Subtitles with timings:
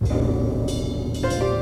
[0.00, 1.57] Música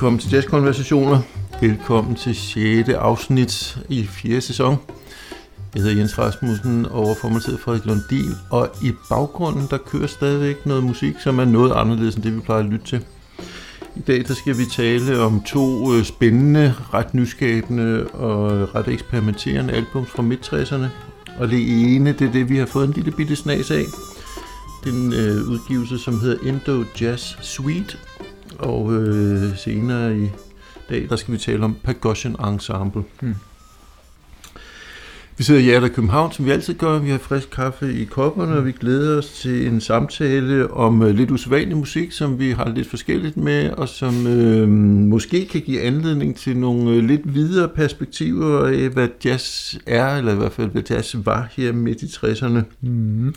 [0.00, 1.20] Velkommen til Jazzkonversationer.
[1.60, 2.88] Velkommen til 6.
[2.88, 4.40] afsnit i 4.
[4.40, 4.76] sæson.
[5.74, 10.66] Jeg hedder Jens Rasmussen, og er sidder Frederik Lundin, og i baggrunden der kører stadigvæk
[10.66, 13.04] noget musik, som er noget anderledes end det, vi plejer at lytte til.
[13.96, 19.72] I dag der skal vi tale om to øh, spændende, ret nyskabende og ret eksperimenterende
[19.72, 20.86] albums fra midt-60'erne.
[21.38, 23.84] Og det ene, det er det, vi har fået en lille bitte snas af.
[24.84, 27.96] Den øh, udgivelse, som hedder Indo Jazz Suite,
[28.60, 30.28] og øh, senere i
[30.88, 33.02] dag, der skal vi tale om Percussion Ensemble.
[33.20, 33.34] Hmm.
[35.40, 36.98] Vi sidder i Hjertet København, som vi altid gør.
[36.98, 41.14] Vi har frisk kaffe i kopperne, og vi glæder os til en samtale om øh,
[41.14, 44.68] lidt usædvanlig musik, som vi har lidt forskelligt med, og som øh,
[45.08, 50.32] måske kan give anledning til nogle øh, lidt videre perspektiver af, hvad jazz er, eller
[50.32, 52.60] i hvert fald hvad jazz var her midt i 60'erne.
[52.80, 53.34] Hmm.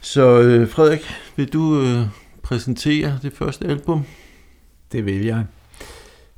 [0.00, 2.00] Så øh, Frederik, vil du øh,
[2.42, 4.04] præsentere det første album?
[4.94, 5.44] Det vil jeg.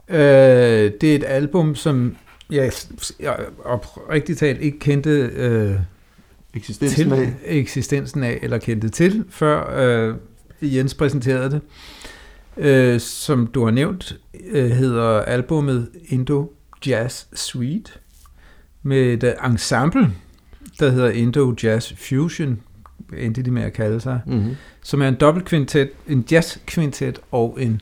[0.09, 2.17] Øh, det er et album, som
[2.51, 2.73] jeg,
[3.21, 5.75] jeg oprigtigt talt ikke kendte øh,
[6.55, 7.33] eksistensen, til, af.
[7.45, 10.15] eksistensen af, eller kendte til, før øh,
[10.77, 11.61] Jens præsenterede det.
[12.57, 14.17] Øh, som du har nævnt,
[14.51, 16.53] øh, hedder albumet Indo
[16.87, 17.93] Jazz Suite,
[18.83, 20.13] med et ensemble,
[20.81, 22.61] der hedder Indo Jazz Fusion,
[23.17, 24.57] endte de med at kalde sig, mm-hmm.
[24.83, 27.81] som er en dobbeltkvintet, en jazzkvintet og en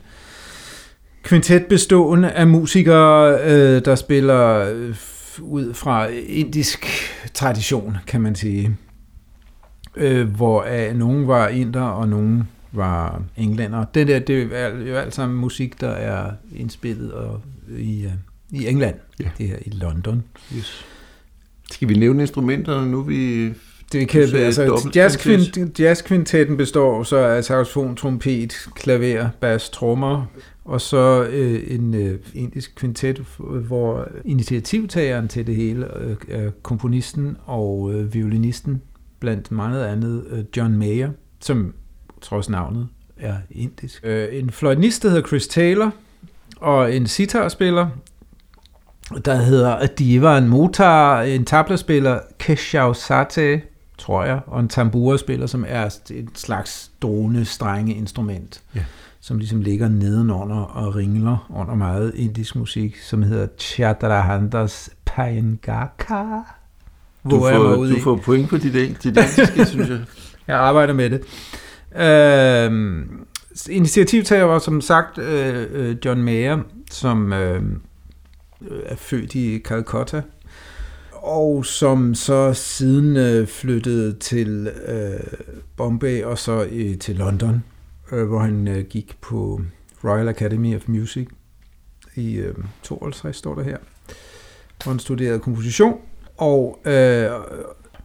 [1.25, 4.95] kvintet bestående af musikere, øh, der spiller øh,
[5.41, 6.85] ud fra indisk
[7.33, 8.77] tradition, kan man sige.
[9.95, 13.85] Øh, hvor øh, nogen var inder, og nogen var englænder.
[13.85, 17.41] Det der, det er jo alt sammen musik, der er indspillet og
[17.77, 18.95] i, uh, i England.
[19.19, 19.29] Ja.
[19.37, 20.23] Det her i London.
[20.57, 20.85] Yes.
[21.71, 23.01] Skal vi nævne instrumenterne nu?
[23.01, 23.53] Vi
[23.91, 30.25] det kan, altså, jazzkvint, jazzkvintetten består så af saxofon, trompet, klaver, bas, trommer,
[30.65, 33.19] og så øh, en øh, indisk kvintet,
[33.67, 38.81] hvor initiativtageren til det hele øh, er komponisten og øh, violinisten,
[39.19, 41.09] blandt meget andet øh, John Mayer,
[41.39, 41.73] som
[42.21, 42.87] trods navnet
[43.17, 44.01] er indisk.
[44.03, 45.91] Øh, en fløjtnist, der hedder Chris Taylor,
[46.57, 47.87] og en sitarspiller,
[49.25, 53.61] der hedder Diva, en motar, en tablaspiller, Keshav Sate,
[53.97, 58.61] tror jeg, og en tambura-spiller, som er et slags drone strenge instrument.
[58.75, 58.85] Ja
[59.25, 66.23] som ligesom ligger nedenunder og ringler under meget indisk musik, som hedder Chadrahandas Payangaka.
[67.29, 69.99] Du får, du får point på dit, dit indiske, synes jeg.
[70.47, 71.21] Jeg arbejder med det.
[71.95, 73.05] Øh,
[73.69, 76.59] initiativtager var som sagt øh, øh, John Mayer,
[76.91, 77.61] som øh,
[78.85, 80.21] er født i Calcutta,
[81.11, 85.19] og som så siden øh, flyttede til øh,
[85.77, 87.63] Bombay og så øh, til London
[88.11, 89.61] øh, hvor han øh, gik på
[90.03, 91.27] Royal Academy of Music
[92.15, 93.77] i øh, 52, står der her,
[94.83, 95.99] hvor han studerede komposition
[96.37, 97.29] og øh,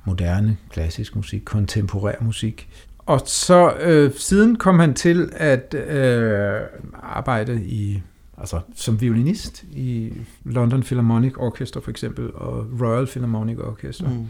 [0.04, 2.68] moderne, klassisk musik, kontemporær musik.
[2.98, 6.60] Og så øh, siden kom han til at øh,
[7.02, 8.02] arbejde i
[8.38, 10.12] altså som violinist i
[10.44, 14.08] London Philharmonic Orchestra for eksempel, og Royal Philharmonic Orchestra.
[14.08, 14.26] Mm.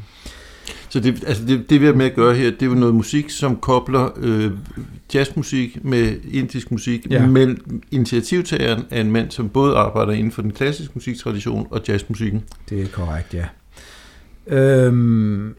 [0.89, 2.95] Så det, altså det, det vi har med at gøre her, det er jo noget
[2.95, 4.51] musik, som kobler øh,
[5.15, 7.27] jazzmusik med indisk musik, ja.
[7.27, 7.59] men
[7.91, 12.45] initiativtageren er en mand, som både arbejder inden for den klassiske musiktradition og jazzmusikken.
[12.71, 13.45] Det er korrekt, ja.
[14.47, 15.55] Øhm,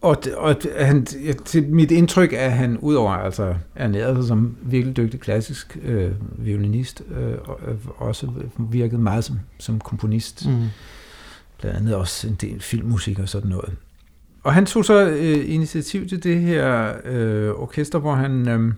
[0.00, 4.56] og, og han, ja, til mit indtryk er, at han udover altså ernæret sig som
[4.62, 10.46] virkelig dygtig klassisk øh, violinist, øh, og, øh, også virket meget som, som komponist.
[10.46, 10.64] Mm.
[11.60, 13.76] Blandt andet også en del filmmusik og sådan noget.
[14.42, 18.72] Og han tog så øh, initiativ til det her øh, orkester, hvor han øh,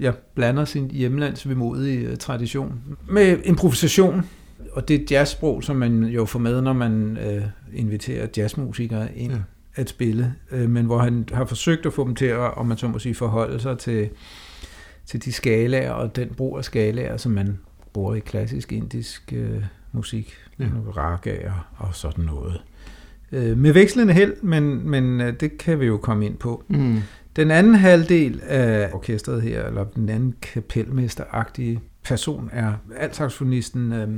[0.00, 4.26] ja, blander sin hjemlands vemodige øh, tradition med improvisation.
[4.72, 7.42] Og det jazzsprog, som man jo får med, når man øh,
[7.72, 9.32] inviterer jazzmusikere ind.
[9.32, 9.38] Ja.
[9.74, 12.76] at spille, øh, men hvor han har forsøgt at få dem til at, om man
[12.76, 14.10] så må sige, forholde sig til,
[15.06, 17.58] til de skalaer og den brug af skalaer, som man
[17.92, 20.64] bruger i klassisk indisk øh, musik, ja.
[20.96, 22.62] ragaer og sådan noget.
[23.32, 26.64] Øh, med vekslende held, men, men øh, det kan vi jo komme ind på.
[26.68, 26.98] Mm.
[27.36, 34.08] Den anden halvdel af orkestret her, eller den anden kapelmesteragtige person, er altsaxofonisten øh,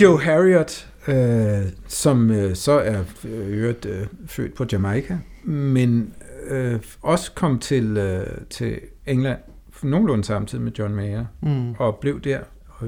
[0.00, 6.14] Joe Harriot, øh, som øh, så er øh, øvrigt øh, født på Jamaica, men
[6.48, 9.38] øh, også kom til, øh, til England
[9.82, 11.72] nogenlunde samtidig med John Mayer, mm.
[11.78, 12.38] og blev der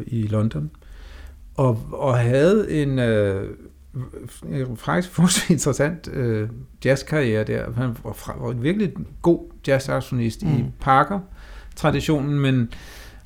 [0.07, 0.71] i London,
[1.55, 3.51] og, og havde en øh,
[4.77, 6.49] faktisk forholdsvis interessant øh,
[6.85, 7.73] jazzkarriere der.
[7.73, 8.93] Han var, var en virkelig
[9.23, 10.53] god jazzsaxonist mm.
[10.53, 12.71] i Parker-traditionen, men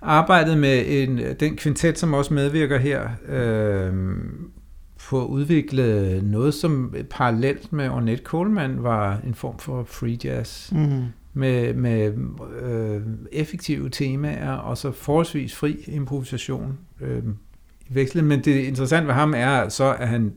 [0.02, 3.92] arbejdede med en, den kvintet, som også medvirker her, øh,
[5.08, 10.72] på at udvikle noget, som parallelt med Ornette Coleman var en form for free jazz.
[10.72, 11.04] Mm.
[11.32, 12.14] Med, med
[12.62, 13.02] øh,
[13.32, 16.78] effektive temaer og så forholdsvis fri improvisation.
[17.00, 17.22] Øh,
[17.88, 18.24] vekslet.
[18.24, 20.32] Men det interessante ved ham er så, at han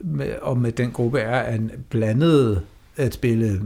[0.00, 2.62] med, og med den gruppe er, at han blandede
[2.96, 3.60] at spille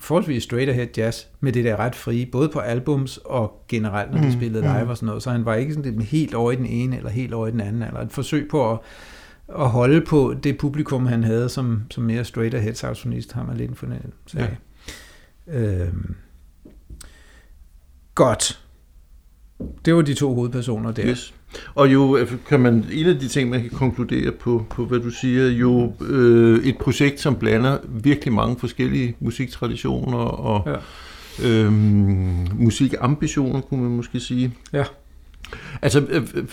[0.00, 4.18] forholdsvis straight ahead jazz med det der ret frie, både på albums og generelt, når
[4.18, 4.90] de mm, spillede live mm.
[4.90, 5.22] og sådan noget.
[5.22, 7.60] Så han var ikke sådan helt over i den ene eller helt over i den
[7.60, 8.78] anden, eller et forsøg på at,
[9.48, 13.56] at holde på det publikum, han havde som, som mere straight ahead saxonist, har man
[13.56, 14.56] lidt en fornemmelse af.
[15.46, 15.58] Ja.
[15.58, 16.14] Øhm.
[18.14, 18.63] Godt.
[19.84, 21.06] Det var de to hovedpersoner der.
[21.06, 21.34] Yes.
[21.74, 25.00] Og jo øh, kan man, en af de ting, man kan konkludere på, på hvad
[25.00, 30.68] du siger, jo øh, et projekt, som blander virkelig mange forskellige musiktraditioner og
[31.42, 31.48] ja.
[31.48, 31.72] øh,
[32.58, 34.54] musikambitioner, kunne man måske sige.
[34.72, 34.84] Ja.
[35.82, 36.44] Altså, øh, øh,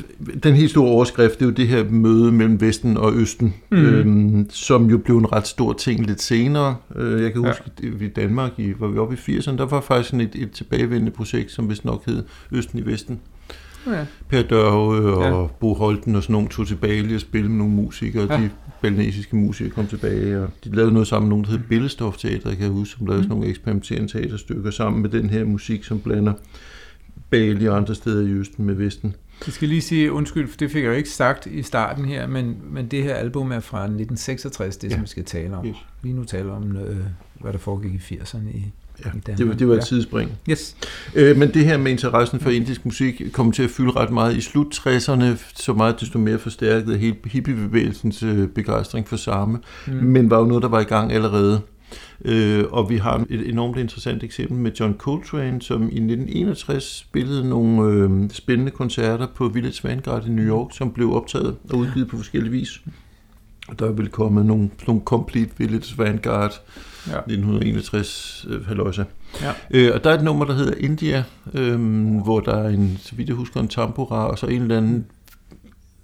[0.44, 3.78] den helt store overskrift, det er jo det her møde mellem Vesten og Østen, mm.
[3.78, 6.76] øhm, som jo blev en ret stor ting lidt senere.
[6.96, 8.06] Jeg kan huske, ja.
[8.06, 11.52] i Danmark, i, var vi oppe i 80'erne, der var faktisk et, et tilbagevendende projekt,
[11.52, 13.20] som vist nok hed Østen i Vesten.
[13.88, 14.06] Ja.
[14.30, 15.48] Per Dørve og ja.
[15.60, 18.28] Bo Holten og sådan nogle tog tilbage og spille med nogle musikere.
[18.30, 18.38] Ja.
[18.38, 18.50] De
[18.82, 22.50] balinesiske musikere kom tilbage, og de lavede noget sammen med nogen, der hed Billestof Teater,
[22.50, 23.24] kan jeg huske, som lavede mm.
[23.24, 26.34] sådan nogle eksperimenterende teaterstykker sammen med den her musik, som blander
[27.32, 29.16] Bali og andre steder i Østen med Vesten.
[29.46, 32.28] Jeg skal lige sige undskyld, for det fik jeg jo ikke sagt i starten her,
[32.28, 34.94] men, men det her album er fra 1966, det ja.
[34.94, 35.66] som vi skal tale om.
[35.66, 35.76] Yes.
[36.04, 36.98] Lige nu taler om, øh,
[37.40, 38.72] hvad der foregik i 80'erne i,
[39.06, 39.84] Ja, det var, det var et ja.
[39.84, 40.32] tidsspring.
[40.50, 40.76] Yes.
[41.16, 44.38] Øh, men det her med interessen for indisk musik kom til at fylde ret meget
[44.38, 45.26] i slut 60'erne,
[45.56, 49.94] så meget desto mere forstærket hele hippiebevægelsens øh, begejstring for samme, mm.
[49.94, 51.62] men var jo noget, der var i gang allerede.
[52.26, 57.50] Øh, og vi har et enormt interessant eksempel med John Coltrane, som i 1961 spillede
[57.50, 62.08] nogle øh, spændende koncerter på Village Vanguard i New York, som blev optaget og udgivet
[62.08, 62.82] på forskellige vis.
[63.80, 66.62] Der er vel kommet nogle, nogle Complete Village Vanguard
[67.08, 67.18] ja.
[67.18, 69.06] 1961 øh, haløjse.
[69.42, 69.52] Ja.
[69.72, 71.24] Øh, og der er et nummer, der hedder India,
[71.54, 71.80] øh,
[72.24, 75.06] hvor der er en, så vidt jeg husker, en tambura, og så en eller anden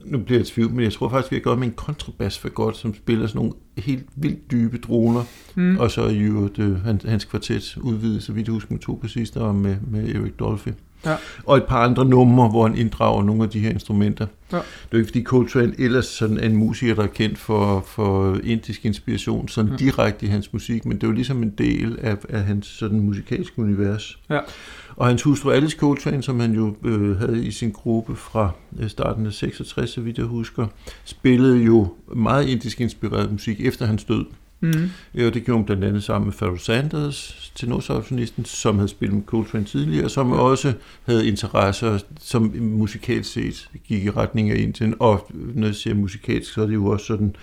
[0.08, 2.40] nu bliver jeg i tvivl, men jeg tror faktisk, vi har gået med en kontrabas
[2.40, 5.24] for godt, som spiller sådan nogle helt vildt dybe droner,
[5.56, 5.78] mm.
[5.78, 8.96] og så er jo det, hans, hans kvartet udvidet, så vidt jeg husker, med to
[8.96, 10.72] bassister og med, med Erik Dolphy.
[11.06, 11.16] Ja.
[11.46, 14.28] Og et par andre numre, hvor han inddrager nogle af de her instrumenter.
[14.52, 14.58] Ja.
[14.58, 18.86] Det er ikke fordi Coltrane ellers sådan en musiker, der er kendt for, for indisk
[18.86, 19.78] inspiration, sådan mm.
[19.78, 23.00] direkte i hans musik, men det er jo ligesom en del af, af hans sådan
[23.00, 24.20] musikalske univers.
[24.30, 24.40] Ja.
[24.96, 28.90] Og hans hustru Alice Coltrane, som han jo øh, havde i sin gruppe fra øh,
[28.90, 30.68] starten af 66, så vidt jeg husker,
[31.04, 34.26] spillede jo meget indisk inspireret musik efter hans død.
[34.60, 34.90] Mm.
[35.14, 39.24] Og det gjorde hun blandt andet sammen med Pharoah Sanders, tenorsaxofonisten, som havde spillet med
[39.26, 40.74] Coltrane tidligere, og som også
[41.06, 44.96] havde interesser, som musikalt set gik i retning af Indien.
[45.00, 47.36] Og når jeg siger musikalsk, så er det jo også sådan,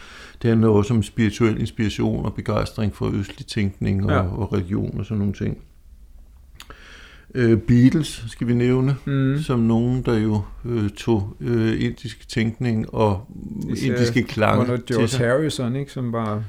[0.43, 4.19] det handler også om spirituel inspiration og begejstring for østlig tænkning og, ja.
[4.19, 5.59] og religion og sådan nogle ting.
[7.39, 9.39] Uh, Beatles skal vi nævne, mm.
[9.43, 13.27] som nogen, der jo uh, tog uh, indisk tænkning og
[13.73, 14.61] Især indiske klange.
[14.61, 16.43] Under George til Harrison, ikke, som var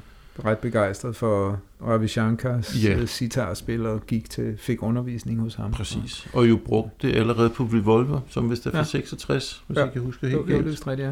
[0.44, 3.08] ret begejstret for Ravi Shankars yeah.
[3.08, 5.72] sitarspil og gik til, fik undervisning hos ham.
[5.72, 6.28] Præcis.
[6.32, 8.84] Og jo brugte det allerede på Revolver, som hvis det er fra ja.
[8.84, 9.84] 66, hvis ja.
[9.84, 11.10] jeg kan huske helt jo, det er ja.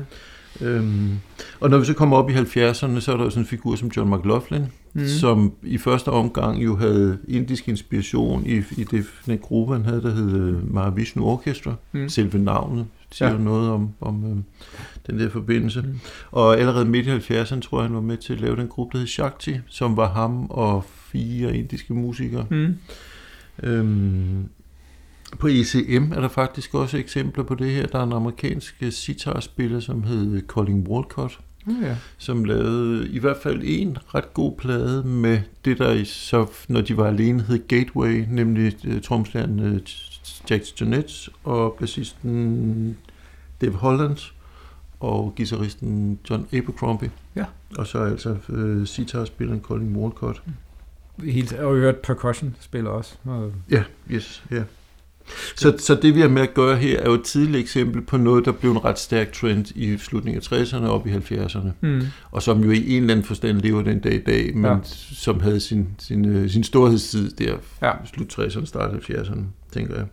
[0.60, 1.18] Øhm,
[1.60, 3.76] og når vi så kommer op i 70'erne, så er der jo sådan en figur
[3.76, 5.06] som John McLaughlin, mm.
[5.06, 10.02] som i første omgang jo havde indisk inspiration i, i det, den gruppe, han havde,
[10.02, 11.74] der hed øh, Mahavishnu Orchestra.
[11.92, 12.08] Mm.
[12.08, 13.38] Selve navnet siger ja.
[13.38, 14.36] noget om, om øh,
[15.06, 15.82] den der forbindelse.
[15.82, 16.00] Mm.
[16.30, 18.92] Og allerede midt i 70'erne tror jeg, han var med til at lave den gruppe,
[18.92, 22.46] der hed Shakti, som var ham og fire indiske musikere.
[22.50, 22.76] Mm.
[23.62, 24.48] Øhm,
[25.38, 27.86] på ECM er der faktisk også eksempler på det her.
[27.86, 31.38] Der er en amerikansk sitarspiller, som hed Colin Walcott,
[31.82, 31.96] ja.
[32.18, 36.96] som lavede i hvert fald en ret god plade med det, der så, når de
[36.96, 39.78] var alene, hed Gateway, nemlig uh, tromslæren uh,
[40.50, 42.96] Jack Jonetts og bassisten
[43.60, 44.33] Dave Holland
[45.04, 47.10] og guitaristen John Abercrombie.
[47.36, 47.44] Ja.
[47.78, 50.42] Og så altså uh, sitar-spilleren Colin Walcott.
[51.24, 53.14] Helt, og hørt percussion spiller også.
[53.24, 53.52] Og...
[53.70, 54.62] Ja, yes, ja.
[55.56, 58.16] Så, så det vi har med at gøre her er jo et tidligt eksempel på
[58.16, 61.68] noget, der blev en ret stærk trend i slutningen af 60'erne og op i 70'erne.
[61.80, 62.02] Mm.
[62.30, 64.78] Og som jo i en eller anden forstand lever den dag i dag, men ja.
[65.12, 67.92] som havde sin, sin, øh, sin storhedstid der, ja.
[68.14, 69.40] slut 60'erne, start 70'erne,
[69.72, 70.06] tænker jeg.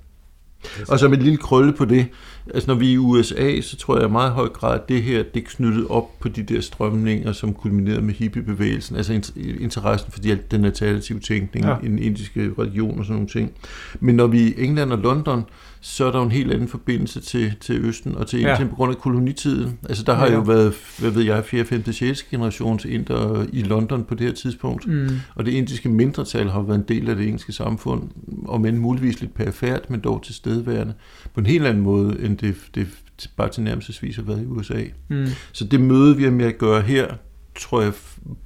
[0.88, 2.08] Og som en lille krølle på det,
[2.54, 5.04] altså når vi er i USA, så tror jeg i meget høj grad, at det
[5.04, 9.14] her, det knyttet op på de der strømninger, som kulminerede med hippiebevægelsen, altså
[9.60, 10.20] interessen for
[10.52, 11.76] den alternative tænkning, ja.
[11.82, 13.52] den indiske religion og sådan nogle ting.
[14.00, 15.44] Men når vi er i England og London,
[15.84, 18.68] så er der en helt anden forbindelse til, til Østen og til Indien ja.
[18.68, 19.80] på grund af kolonitiden.
[19.90, 20.34] Altså der har ja.
[20.34, 22.24] jo været, hvad ved jeg, 4., 5., 6.
[22.24, 24.88] generations inder i London på det her tidspunkt.
[24.88, 25.10] Mm.
[25.36, 28.04] Og det indiske mindretal har været en del af det engelske samfund,
[28.46, 30.94] og men muligvis lidt perifært, men dog tilstedeværende,
[31.34, 32.88] på en helt anden måde, end det, det
[33.36, 34.84] bare til nærmest har været i USA.
[35.08, 35.28] Mm.
[35.52, 37.16] Så det møde, vi har med at gøre her,
[37.56, 37.94] tror jeg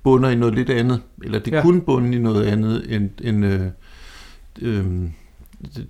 [0.04, 1.62] bunder i noget lidt andet, eller det ja.
[1.62, 3.62] kunne bunde i noget andet end, end øh,
[4.62, 4.86] øh,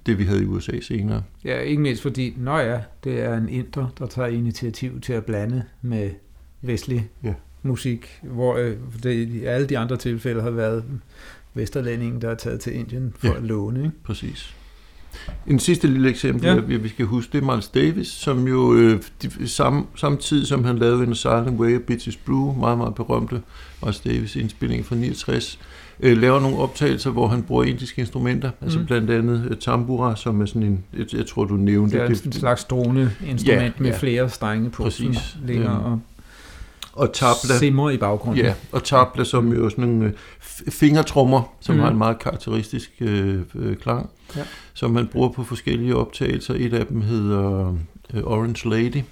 [0.06, 1.24] det, vi havde i USA senere.
[1.44, 5.26] Ja, ikke mindst fordi, når ja, det er en indre, der tager initiativ til at
[5.26, 6.10] blande med
[6.62, 7.34] vestlig ja.
[7.64, 10.84] musik, hvor øh, det i alle de andre tilfælde har været
[11.54, 13.80] vesterlændingen, der er taget til Indien for ja, at låne.
[13.80, 14.04] Ikke?
[14.04, 14.55] præcis.
[15.48, 16.78] En sidste lille eksempel, ja.
[16.78, 20.78] vi skal huske, det er Miles Davis, som jo øh, de, samme, samtidig som han
[20.78, 23.42] lavede en Silent Way of Bitches Blue, meget, meget berømte
[23.84, 25.60] Miles Davis indspilling fra 69,
[26.00, 28.66] øh, laver nogle optagelser, hvor han bruger indiske instrumenter, altså mm.
[28.66, 31.98] altså blandt andet uh, tambura, som er sådan en, jeg, jeg tror du nævnte.
[31.98, 33.98] Det er en slags drone-instrument ja, med ja.
[33.98, 35.18] flere strenge på, Præcis.
[35.18, 35.92] som ligger øhm.
[35.92, 36.00] og
[36.96, 38.46] og tabla, simmer i baggrunden.
[38.46, 40.14] Ja, og tabla, som jo er sådan nogle øh,
[40.72, 41.82] fingertrummer, som mm.
[41.82, 44.44] har en meget karakteristisk øh, øh, klang, ja.
[44.74, 46.54] som man bruger på forskellige optagelser.
[46.58, 47.78] Et af dem hedder
[48.14, 49.04] øh, Orange Lady,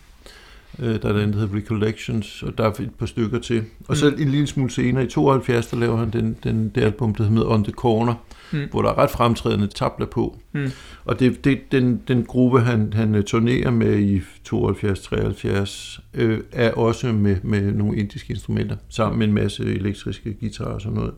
[0.79, 3.63] Øh, der er den, der hedder Recollections, og der er et par stykker til.
[3.87, 4.21] Og så mm.
[4.21, 7.49] en lille smule senere, i 72, der laver han den, den, det album, der hedder
[7.49, 8.13] On The Corner,
[8.51, 8.67] mm.
[8.71, 10.39] hvor der er ret fremtrædende tabler på.
[10.51, 10.71] Mm.
[11.05, 16.71] Og det, det, den, den gruppe, han, han øh, turnerer med i 72-73, øh, er
[16.71, 21.13] også med, med nogle indiske instrumenter, sammen med en masse elektriske guitarer og sådan noget.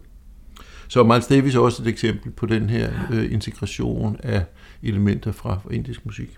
[0.87, 4.45] Så Miles Davis er også et eksempel på den her øh, integration af
[4.83, 6.37] elementer fra indisk musik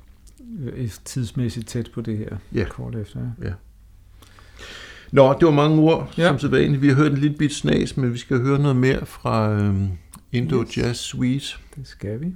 [1.06, 2.66] tidsmæssigt tæt på det her, ja.
[2.70, 3.20] kort efter.
[3.44, 3.52] Ja.
[5.12, 6.28] Nå, det var mange ord, ja.
[6.28, 6.82] som sædvanligt.
[6.82, 9.88] Vi har hørt en lille bit snas, men vi skal høre noget mere fra øhm,
[10.32, 10.78] Indo yes.
[10.78, 11.46] Jazz Suite.
[11.76, 12.34] Det skal vi.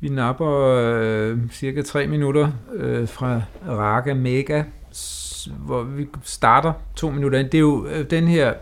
[0.00, 4.62] Vi napper øh, cirka tre minutter øh, fra Raga Mega,
[5.58, 7.50] hvor vi starter to minutter ind.
[7.50, 8.54] Det er jo, øh, den her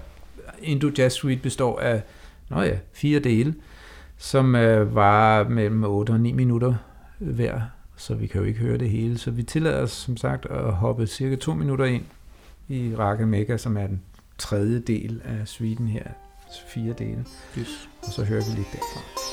[0.62, 2.02] Indo Jazz Suite består af
[2.50, 3.54] nå ja, fire dele,
[4.16, 6.74] som øh, var mellem 8 og 9 minutter
[7.18, 7.60] hver
[7.96, 9.18] så vi kan jo ikke høre det hele.
[9.18, 12.04] Så vi tillader os som sagt at hoppe cirka to minutter ind
[12.68, 14.02] i Raga Mega, som er den
[14.38, 16.04] tredje del af suiten her,
[16.68, 17.24] fire dele.
[17.58, 17.88] Yes.
[18.02, 19.25] Og så hører vi lidt derfra.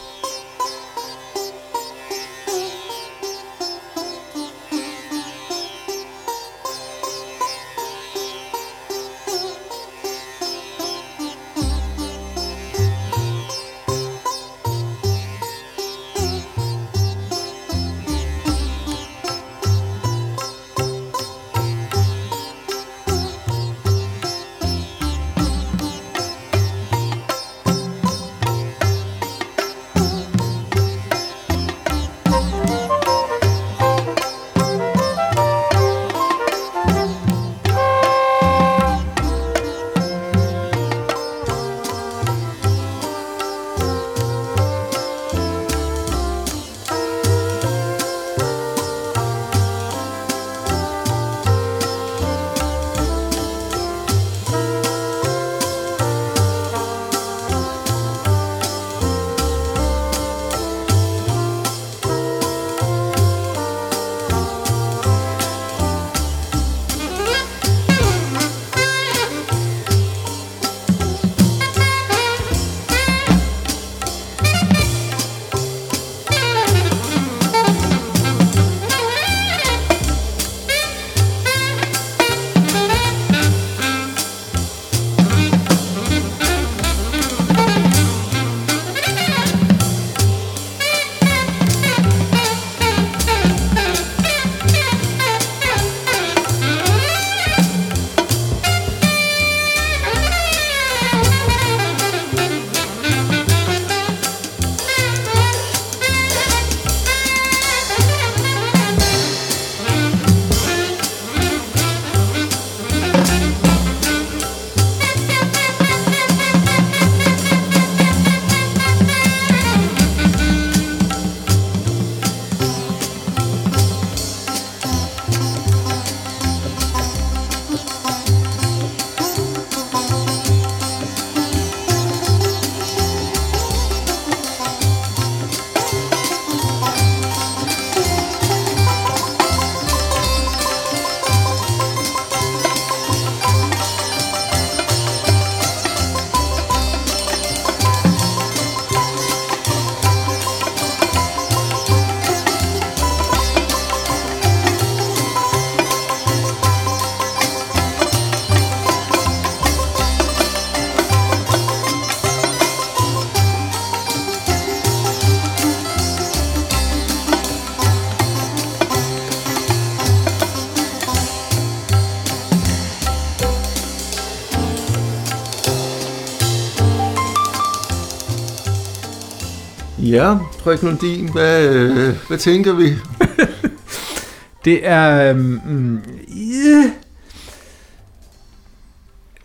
[180.14, 182.86] Ja, Frederik Lundin, hvad, øh, hvad tænker vi?
[184.66, 185.34] det er...
[185.34, 186.02] Um,
[186.38, 186.86] yeah.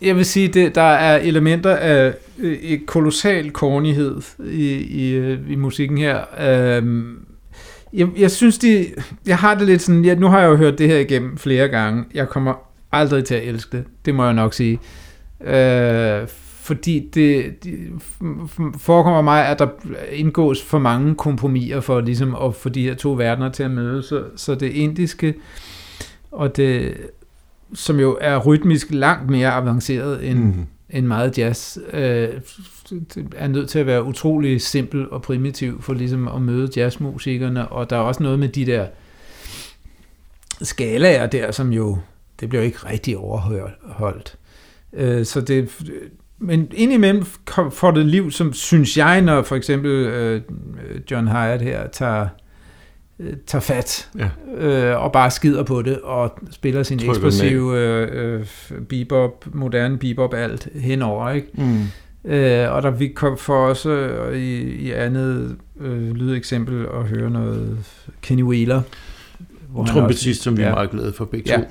[0.01, 5.55] Jeg vil sige, det, der er elementer af øh, kolossal kornighed i, i, øh, i
[5.55, 6.19] musikken her.
[6.81, 7.17] Um,
[7.93, 8.85] jeg, jeg synes, de,
[9.25, 11.67] jeg har det lidt sådan, jeg, nu har jeg jo hørt det her igennem flere
[11.67, 12.03] gange.
[12.13, 12.53] Jeg kommer
[12.91, 14.79] aldrig til at elske det, det må jeg nok sige.
[15.43, 16.27] Øh,
[16.69, 17.77] fordi det, det
[18.77, 19.67] forekommer mig, at der
[20.11, 24.05] indgås for mange kompromiser for ligesom at få de her to verdener til at mødes.
[24.05, 25.33] Så, så det indiske
[26.31, 26.97] og det,
[27.73, 30.65] som jo er rytmisk langt mere avanceret end, mm.
[30.89, 32.29] end meget jazz, øh,
[33.35, 37.89] er nødt til at være utrolig simpel og primitiv for ligesom at møde jazzmusikerne, og
[37.89, 38.87] der er også noget med de der
[40.61, 41.97] skalaer der, som jo,
[42.39, 44.35] det bliver jo ikke rigtig overholdt.
[44.93, 45.69] Øh, så det,
[46.39, 47.25] men indimellem
[47.71, 50.41] får det liv, som synes jeg, når for eksempel øh,
[51.11, 52.27] John Hyatt her tager,
[53.19, 54.29] øh, tager fat ja.
[54.67, 58.45] øh, og bare skider på det og spiller sin Trykker eksplosive øh, øh,
[58.89, 61.47] bebop, moderne bebop alt henover, ikke?
[61.53, 61.83] Mm.
[62.25, 67.29] Øh, og der vi kom for også øh, i, i andet øh, lydeksempel at høre
[67.29, 67.77] noget
[68.21, 68.81] Kenny Wheeler.
[69.71, 71.63] Hvor trompetist, som vi er meget glade for begge ja, to.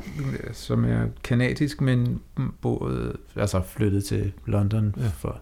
[0.52, 2.20] som er kanadisk, men
[2.61, 5.08] boede, altså flyttet til London ja.
[5.18, 5.40] for,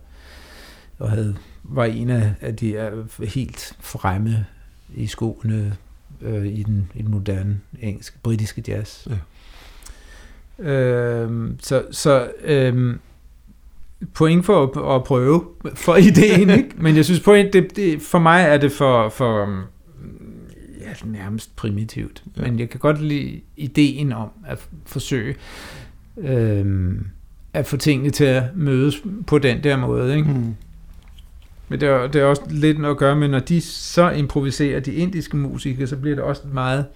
[0.99, 4.47] og havde, var en af, af de er helt fremme
[4.95, 5.77] i skoene
[6.23, 9.07] øh, i, den, i den moderne engelske, britiske jazz.
[10.59, 10.71] Ja.
[10.71, 12.97] Øh, så så øh,
[14.15, 16.71] point for at, at prøve for ideen, ikke?
[16.77, 19.65] men jeg synes point, det, det, for mig er det for, for
[21.05, 22.23] ja, nærmest primitivt.
[22.37, 22.43] Ja.
[22.43, 25.35] Men jeg kan godt lide ideen om at forsøge
[26.17, 26.95] øh,
[27.53, 30.17] at få tingene til at mødes på den der måde.
[30.17, 30.29] Ikke?
[30.29, 30.55] Mm.
[31.69, 34.81] Men det er, det er også lidt noget at gøre med, når de så improviserer
[34.81, 36.87] de indiske musikere, så bliver det også meget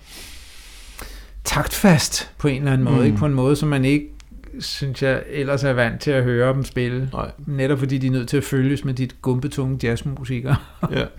[1.44, 2.98] taktfast på en eller anden måde.
[2.98, 3.04] Mm.
[3.04, 3.16] Ikke?
[3.18, 4.08] På en måde, som man ikke
[4.58, 7.10] synes jeg ellers er vant til at høre dem spille.
[7.12, 7.30] Nej.
[7.46, 10.56] Netop fordi de er nødt til at følges med de gumpetunge jazzmusikere.
[10.90, 11.04] ja.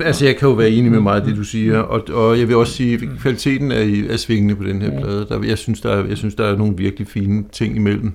[0.00, 2.48] Altså, jeg kan jo være enig med meget af det, du siger, og, og jeg
[2.48, 5.26] vil også sige, at kvaliteten er, er svingende på den her plade.
[5.28, 8.12] Der, jeg, synes, der er, jeg synes, der er nogle virkelig fine ting imellem.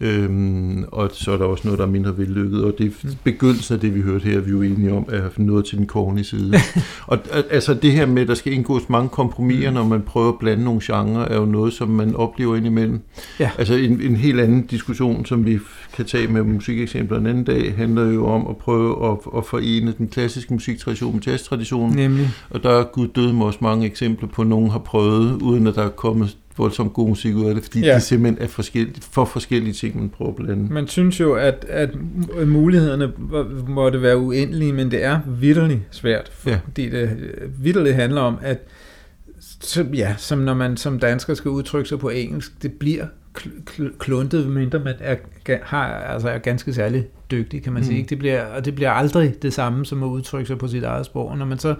[0.00, 3.80] Øhm, og så er der også noget, der er mindre vellykket, og det begyndelsen af
[3.80, 6.54] det, vi hørte her, er vi jo enige om, er noget til den kornige side.
[7.06, 7.18] og
[7.50, 10.64] altså det her med, at der skal indgås mange kompromiser, når man prøver at blande
[10.64, 13.00] nogle genrer, er jo noget, som man oplever indimellem.
[13.40, 13.50] Ja.
[13.58, 15.58] Altså en, en helt anden diskussion, som vi
[15.96, 19.94] kan tage med musikeksempler en anden dag, handler jo om at prøve at, at forene
[19.98, 21.96] den klassiske musiktradition med jazztraditionen.
[21.96, 22.30] Nemlig.
[22.50, 25.66] Og der er gud døde med også mange eksempler på, at nogen har prøvet, uden
[25.66, 27.94] at der er kommet voldsomt god musik ud af det, fordi ja.
[27.94, 30.72] det simpelthen er forskelligt, for forskellige ting, man prøver at blande.
[30.72, 31.90] Man synes jo, at, at
[32.46, 33.12] mulighederne
[33.68, 37.00] måtte være uendelige, men det er vidderligt svært, fordi ja.
[37.00, 37.16] det
[37.58, 38.58] vidderligt handler om, at
[39.94, 43.06] ja, som når man som dansker skal udtrykke sig på engelsk, det bliver
[43.98, 45.16] kluntet, mindre man er,
[45.62, 47.88] har, altså er ganske særlig dygtig, kan man mm.
[47.88, 48.06] sige.
[48.08, 51.06] Det bliver, og det bliver aldrig det samme, som at udtrykke sig på sit eget
[51.06, 51.38] sprog.
[51.38, 51.74] Når man så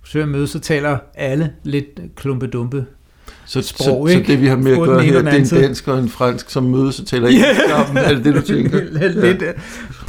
[0.00, 2.86] forsøger at møde, så taler alle lidt klumpedumpe
[3.46, 5.88] så, sprog, så, så det vi har med at gøre her, det er en dansk
[5.88, 7.68] og en fransk, som mødes og taler yeah.
[7.68, 8.80] sammen, er det det, du tænker?
[9.10, 9.52] Lidt, ja.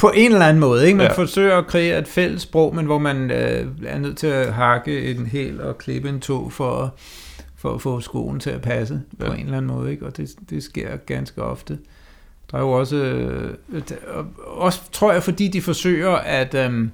[0.00, 0.96] På en eller anden måde, ikke?
[0.96, 1.12] Man ja.
[1.12, 5.10] forsøger at kreere et fælles sprog, men hvor man øh, er nødt til at hakke
[5.10, 6.94] en hel og klippe en tog for,
[7.56, 9.26] for at få skoen til at passe ja.
[9.26, 10.06] på en eller anden måde, ikke?
[10.06, 11.78] Og det, det sker ganske ofte.
[12.50, 13.54] Der er jo også, øh,
[14.46, 16.88] også tror jeg, fordi de forsøger at, øh,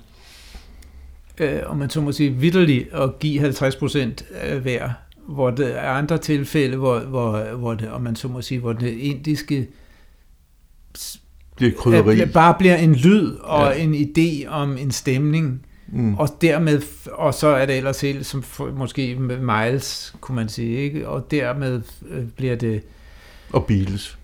[1.39, 4.25] øh, om man så må sige, vidderligt at give 50 procent
[4.63, 4.91] hver
[5.29, 8.73] hvor det er andre tilfælde, hvor, hvor, hvor det, om man så må sige, hvor
[8.73, 9.69] det indiske
[11.59, 12.27] det krydderi.
[12.33, 13.83] bare bliver en lyd og ja.
[13.83, 16.15] en idé om en stemning, mm.
[16.15, 16.83] og dermed,
[17.13, 18.45] og så er det ellers helt som
[18.77, 21.09] måske Miles, kunne man sige, ikke?
[21.09, 22.83] og dermed øh, bliver det...
[23.53, 24.19] Og Beatles.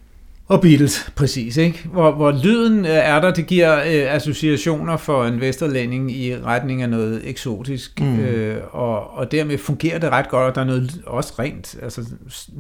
[0.49, 1.57] Og Beatles, præcis.
[1.57, 1.89] Ikke?
[1.93, 6.83] Hvor, hvor lyden øh, er der, det giver øh, associationer for en vesterlænding i retning
[6.83, 8.21] af noget eksotisk, mm.
[8.21, 12.11] øh, og, og dermed fungerer det ret godt, og der er noget også rent, altså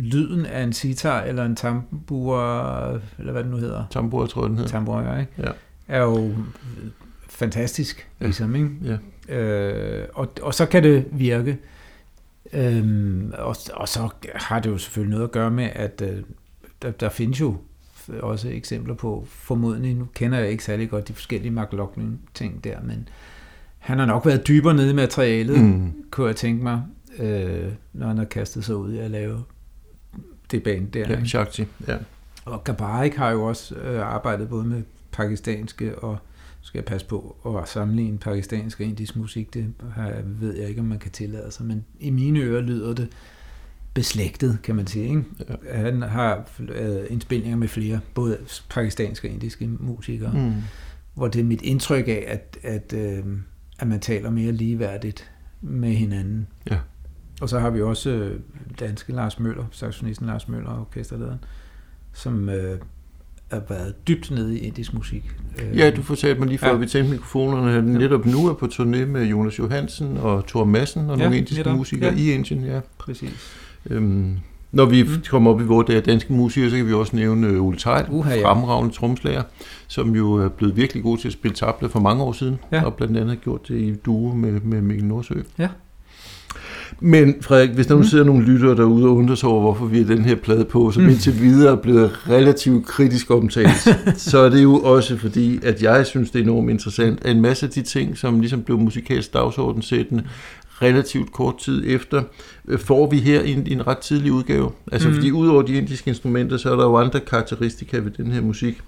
[0.01, 2.41] lyden af en sitar eller en tambur,
[3.19, 3.85] eller hvad det nu hedder.
[3.91, 4.71] Tambur, tror jeg, den hedder.
[4.71, 5.33] Tambur, ja, ikke?
[5.39, 5.51] Ja.
[5.89, 6.31] Er jo
[7.29, 8.25] fantastisk, ja.
[8.25, 8.71] ligesom, ikke?
[9.29, 9.35] Ja.
[9.37, 11.59] Øh, og, og så kan det virke.
[12.53, 16.23] Øhm, og, og så har det jo selvfølgelig noget at gøre med, at øh,
[16.83, 17.57] der, der findes jo
[18.21, 22.81] også eksempler på, formodentlig, nu kender jeg ikke særlig godt de forskellige McLaughlin ting der,
[22.83, 23.09] men
[23.79, 25.93] han har nok været dybere nede i materialet, mm.
[26.11, 26.83] kunne jeg tænke mig,
[27.19, 29.43] øh, når han har kastet sig ud i at lave
[30.51, 31.09] det band der.
[31.09, 31.97] Ja, Shakti, ja.
[32.45, 36.19] Og Gabarik har jo også øh, arbejdet både med pakistanske og
[36.61, 39.55] skal jeg passe på at sammenligne pakistansk og indisk musik.
[39.55, 39.75] Det
[40.25, 43.09] ved jeg ikke, om man kan tillade sig, men i mine ører lyder det
[43.99, 45.09] beslægtet, kan man sige.
[45.09, 45.25] Ikke?
[45.49, 45.77] Ja.
[45.77, 48.39] Han har øh, indspilninger med flere, både
[48.71, 50.53] pakistanske og indiske musikere, mm.
[51.15, 53.25] hvor det er mit indtryk af, at, at, øh,
[53.79, 55.31] at man taler mere ligeværdigt
[55.61, 56.47] med hinanden.
[56.71, 56.79] Ja.
[57.41, 58.41] Og så har vi også øh,
[58.81, 61.39] danske Lars Møller, saxofonisten Lars Møller, orkesterlederen,
[62.13, 62.79] som øh,
[63.51, 65.37] er været dybt nede i indisk musik.
[65.75, 66.75] Ja, du fortalte mig lige før, ja.
[66.77, 71.11] vi tændte mikrofonerne, at netop nu er på turné med Jonas Johansen og Thor Madsen
[71.11, 71.77] og ja, nogle indiske netop.
[71.77, 72.19] musikere ja.
[72.19, 72.65] i Indien.
[72.65, 73.68] Ja, præcis.
[73.91, 74.37] Øhm,
[74.73, 75.09] når vi mm.
[75.31, 78.07] kommer op i vores der danske musikere, så kan vi også nævne øh, Ole Tejl,
[78.09, 78.45] uh, ja.
[78.45, 79.43] fremragende tromslager,
[79.89, 82.85] som jo er blevet virkelig god til at spille tabler for mange år siden, ja.
[82.85, 85.35] og blandt andet har gjort det i duo med, med Mikkel Nordsø.
[85.59, 85.69] Ja.
[87.01, 88.07] Men Frederik, hvis der nu mm.
[88.07, 90.91] sidder nogle lyttere derude og undrer sig over, hvorfor vi er den her plade på,
[90.91, 91.09] som mm.
[91.09, 93.89] indtil videre er blevet relativt kritisk omtalt,
[94.31, 97.43] så er det jo også fordi, at jeg synes, det er enormt interessant, at en
[97.43, 100.25] masse af de ting, som ligesom blev musikalsk dagsordensættende,
[100.83, 102.23] relativt kort tid efter,
[102.69, 104.71] øh, får vi her en, en ret tidlig udgave.
[104.93, 105.15] Altså mm.
[105.15, 108.81] fordi udover de indiske instrumenter, så er der jo andre karakteristika ved den her musik.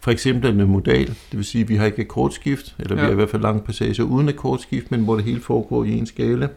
[0.00, 3.02] For eksempel den modal, det vil sige, at vi har ikke akkordskift, eller ja.
[3.02, 5.92] vi har i hvert fald lange passager uden akkordskift, men hvor det hele foregår i
[5.92, 6.48] en skala.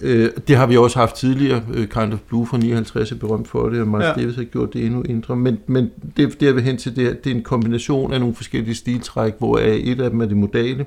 [0.00, 1.62] Øh, det har vi også haft tidligere.
[1.74, 4.12] Øh, kind of Blue fra 59 er berømt for det, og Miles ja.
[4.12, 5.36] Davis har gjort det endnu indre.
[5.36, 8.20] Men, men det, det jeg vil hen til, det er, det er en kombination af
[8.20, 10.86] nogle forskellige stiltræk, hvor et af dem er det modale,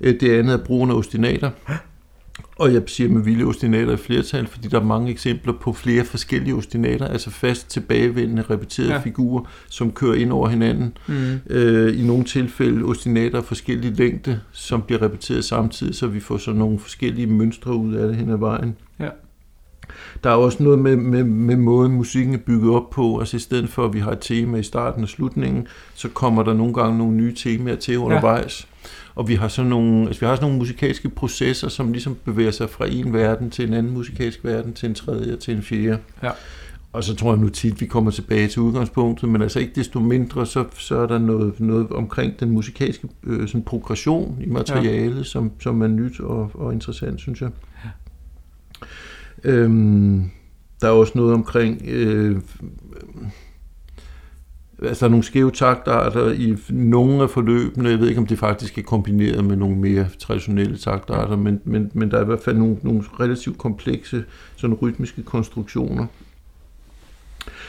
[0.00, 1.50] øh, det andet er brugen af ostinater.
[2.56, 6.04] Og jeg siger med vilje ostinater i flertal, fordi der er mange eksempler på flere
[6.04, 9.00] forskellige ostinater, altså fast tilbagevendende repeterede ja.
[9.00, 10.96] figurer, som kører ind over hinanden.
[11.06, 11.40] Mm.
[11.50, 16.36] Øh, I nogle tilfælde ostinater af forskellige længde, som bliver repeteret samtidig, så vi får
[16.36, 18.76] så nogle forskellige mønstre ud af det hen ad vejen.
[19.00, 19.08] Ja.
[20.24, 23.18] Der er også noget med, med, med måden, musikken er bygget op på.
[23.18, 26.42] Altså i stedet for, at vi har et tema i starten og slutningen, så kommer
[26.42, 28.60] der nogle gange nogle nye temaer til undervejs.
[28.60, 28.71] Ja.
[29.14, 32.50] Og vi har sådan nogle, altså vi har sådan nogle musikalske processer, som ligesom bevæger
[32.50, 35.62] sig fra en verden til en anden musikalsk verden, til en tredje og til en
[35.62, 35.98] fjerde.
[36.22, 36.30] Ja.
[36.92, 40.00] Og så tror jeg nu tit, vi kommer tilbage til udgangspunktet, men altså ikke desto
[40.00, 45.18] mindre, så, så er der noget, noget omkring den musikalske øh, sådan progression i materialet,
[45.18, 45.22] ja.
[45.22, 47.50] som, som er nyt og, og interessant, synes jeg.
[47.84, 47.90] Ja.
[49.50, 50.30] Øhm,
[50.80, 52.40] der er også noget omkring øh,
[54.84, 57.88] altså nogle skæve taktarter i nogle af forløbene.
[57.88, 61.90] Jeg ved ikke, om det faktisk er kombineret med nogle mere traditionelle taktarter, men, men,
[61.94, 64.24] men der er i hvert fald nogle, nogle relativt komplekse
[64.56, 66.06] sådan rytmiske konstruktioner,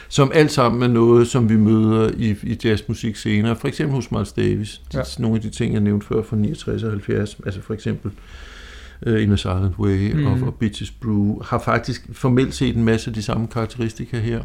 [0.08, 3.56] som alt sammen er noget, som vi møder i, i jazzmusik senere.
[3.56, 4.80] For eksempel hos Miles Davis.
[4.94, 5.00] Ja.
[5.18, 8.10] Nogle af de ting, jeg nævnte før fra 69 og 70, altså for eksempel
[9.06, 10.26] uh, In a Silent Way mm.
[10.26, 14.44] og, og Bitches Brew, har faktisk formelt set en masse af de samme karakteristika her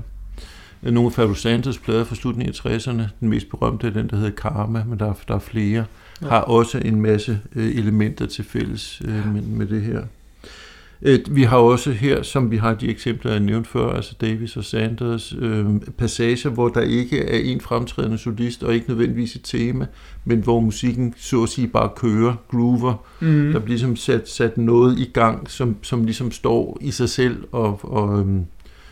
[0.81, 3.03] nogle af Fabio Santos plader fra slutningen af 60'erne.
[3.19, 5.85] Den mest berømte er den, der hedder Karma, men der, der er flere.
[6.21, 6.27] Ja.
[6.27, 10.01] Har også en masse øh, elementer til fælles øh, med, med det her.
[11.01, 14.57] Øh, vi har også her, som vi har de eksempler, jeg nævnte før, altså Davis
[14.57, 15.65] og Sanders, øh,
[15.97, 19.85] passager, hvor der ikke er en fremtrædende solist, og ikke nødvendigvis et tema,
[20.25, 23.05] men hvor musikken så at sige bare kører, groover.
[23.19, 23.51] Mm.
[23.51, 27.43] Der bliver ligesom sat, sat noget i gang, som, som ligesom står i sig selv
[27.51, 28.27] og, og øh,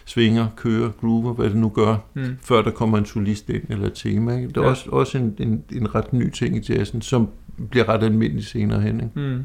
[0.07, 2.37] svinger, kører, groover, hvad det nu gør, mm.
[2.41, 4.35] før der kommer en solist ind eller et tema.
[4.35, 4.47] Ikke?
[4.47, 4.67] Det er ja.
[4.67, 7.29] også, også en, en, en ret ny ting i jazzen, som
[7.69, 8.95] bliver ret almindelig senere hen.
[8.95, 9.19] Ikke?
[9.19, 9.43] Mm.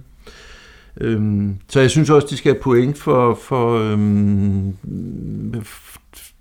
[1.01, 4.77] Øhm, så jeg synes også, de skal have point for, for, øhm,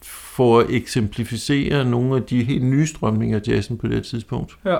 [0.02, 4.58] for at eksemplificere nogle af de helt nye strømninger af jazzen på det tidspunkt.
[4.66, 4.78] Ja.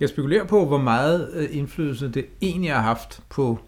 [0.00, 3.58] Jeg spekulerer på, hvor meget øh, indflydelse det egentlig har haft på,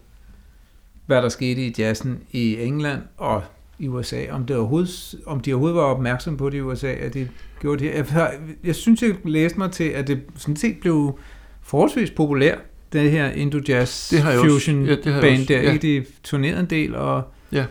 [1.05, 3.43] hvad der skete i jazzen i England og
[3.81, 7.13] i USA, om, det overhovedet, om de overhovedet var opmærksom på det i USA, at
[7.13, 7.27] de
[7.61, 8.19] gjorde det her.
[8.21, 11.19] Jeg, jeg synes, jeg læste mig til, at det sådan set blev
[11.61, 12.55] forholdsvis populær,
[12.93, 15.61] den her Indo-Jazz det har Fusion ja, band der.
[15.61, 15.71] Ja.
[15.71, 15.99] Ikke?
[15.99, 17.65] De turnerede en del og, ja.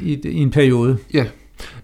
[0.00, 0.98] i, i en periode.
[1.14, 1.26] Ja,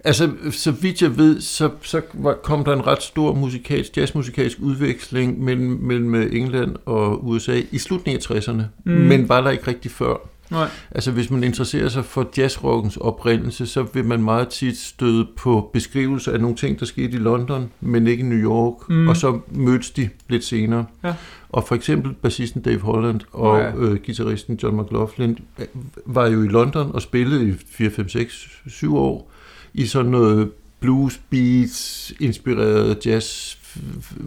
[0.03, 2.01] Altså, så vidt jeg ved, så, så
[2.43, 8.21] kom der en ret stor musikalsk, jazzmusikalsk udveksling mellem, mellem England og USA i slutningen
[8.29, 8.91] af 60'erne, mm.
[8.91, 10.29] men var der ikke rigtig før.
[10.49, 10.69] Nej.
[10.91, 15.69] Altså hvis man interesserer sig for jazzrockens oprindelse, så vil man meget tit støde på
[15.73, 19.07] beskrivelser af nogle ting, der skete i London, men ikke i New York, mm.
[19.07, 20.85] og så mødtes de lidt senere.
[21.03, 21.13] Ja.
[21.49, 23.75] Og for eksempel bassisten Dave Holland og ja.
[23.75, 25.65] øh, guitaristen John McLaughlin øh,
[26.05, 29.31] var jo i London og spillede i 4, 5, 6, 7 år
[29.73, 33.55] i sådan noget blues beats inspireret jazz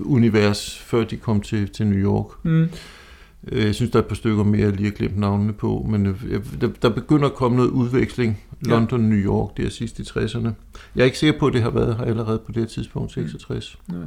[0.04, 2.26] univers, før de kom til, til New York.
[2.42, 2.68] Mm.
[3.48, 5.87] Øh, jeg synes, der er et par stykker mere, jeg lige har glemt navnene på,
[5.90, 8.40] men øh, der, der begynder at komme noget udveksling.
[8.61, 9.09] London, ja.
[9.09, 10.48] New York, det er sidst i 60'erne.
[10.94, 13.78] Jeg er ikke sikker på, at det har været her allerede på det tidspunkt, 66.
[13.88, 13.94] Mm.
[13.94, 14.05] Nej.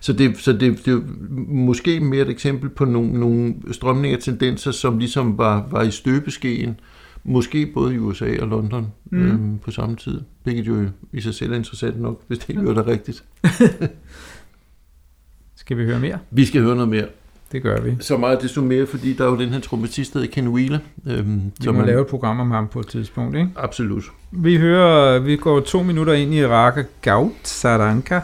[0.00, 1.00] Så det, så det, det er
[1.48, 5.90] måske mere et eksempel på nogle, nogle strømninger og tendenser, som ligesom var, var i
[5.90, 6.80] støbeskeen,
[7.24, 9.22] måske både i USA og London mm.
[9.22, 12.62] øhm, på samme tid, hvilket jo i sig selv er interessant nok, hvis det ikke
[12.62, 13.24] gør det rigtigt.
[15.56, 16.18] skal vi høre mere?
[16.30, 17.06] Vi skal høre noget mere.
[17.52, 17.96] Det gør vi.
[18.00, 20.78] Så meget desto mere, fordi der er jo den her trompetist, der Ken Wheeler.
[21.06, 21.86] Øhm, vi må man...
[21.86, 23.50] lave et program om ham på et tidspunkt, ikke?
[23.56, 24.04] Absolut.
[24.30, 28.20] Vi hører, vi går to minutter ind i Raka Gaut Saranka,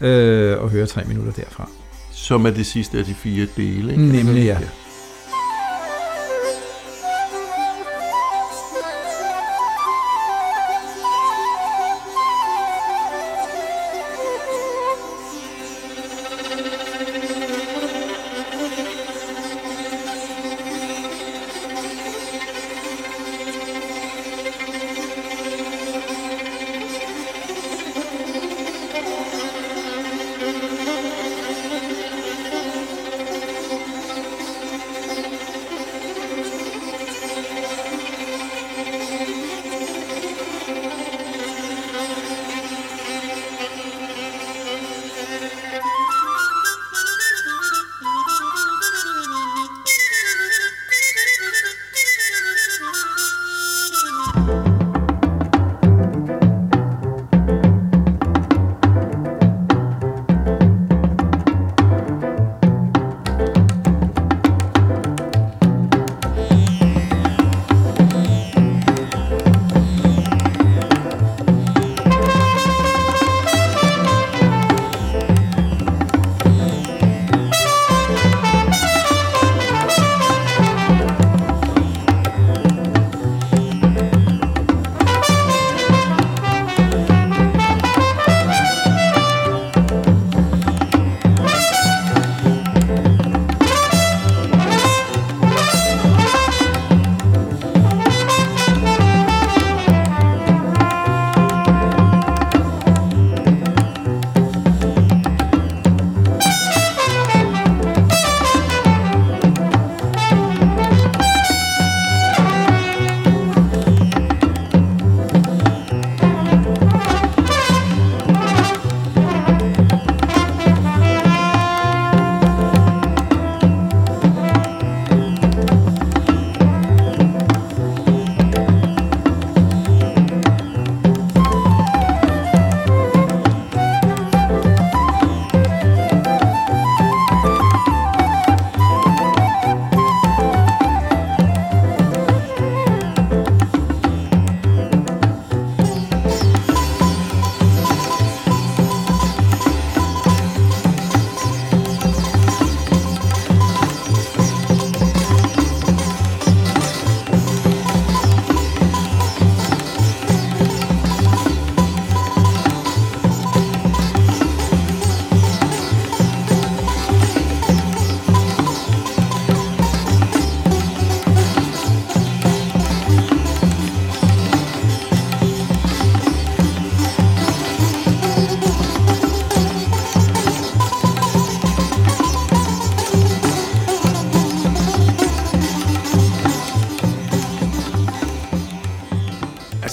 [0.00, 1.68] øh, og hører tre minutter derfra.
[2.12, 4.04] Som er det sidste af de fire dele, ikke?
[4.06, 4.58] Nemlig, ja.
[4.60, 4.81] ja.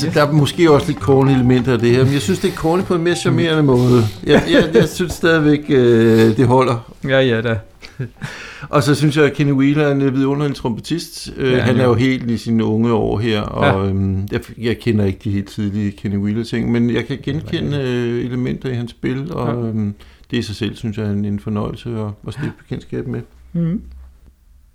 [0.07, 2.55] Der er måske også lidt corny elementer af det her, men jeg synes, det er
[2.55, 4.03] corny på en mere charmerende måde.
[4.25, 6.93] Jeg, jeg, jeg synes stadigvæk, øh, det holder.
[7.03, 7.57] Ja, ja da.
[8.69, 11.33] og så synes jeg, at Kenny Wheeler er en vidunderlig trompetist.
[11.37, 13.89] Øh, ja, han er jo helt i sine unge år her, og ja.
[13.89, 18.25] øhm, jeg, jeg kender ikke de helt tidlige Kenny Wheeler-ting, men jeg kan genkende øh,
[18.25, 19.67] elementer i hans spil, og ja.
[19.69, 19.93] øhm,
[20.31, 23.21] det i sig selv, synes jeg, er en, en fornøjelse at, at stifte bekendtskab med.
[23.53, 23.81] Mm.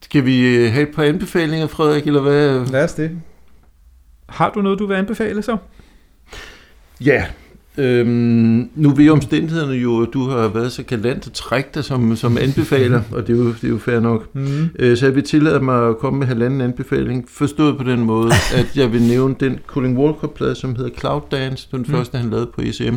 [0.03, 2.67] Skal vi øh, have et par anbefalinger, Frederik, eller hvad?
[2.67, 3.11] Lad os det.
[4.35, 5.57] Har du noget, du vil anbefale så?
[7.01, 7.25] Ja,
[7.79, 12.39] Øhm, nu ved omstændighederne jo, du har været så galant at trække dig som, som
[12.39, 14.35] anbefaler, og det er jo, det er jo fair nok.
[14.35, 14.69] Mm.
[14.79, 18.31] Øh, så jeg vil tillade mig at komme med halvanden anbefaling, forstået på den måde,
[18.61, 21.85] at jeg vil nævne den Colin Walker-plade, som hedder Cloud Dance, den mm.
[21.85, 22.97] første, han lavede på ECM,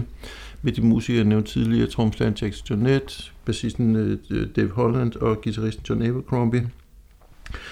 [0.61, 5.85] med de musikere, jeg nævnte tidligere, tromslæren Jackson Jonette, bassisten øh, Dave Holland og guitaristen
[5.89, 6.69] John Abercrombie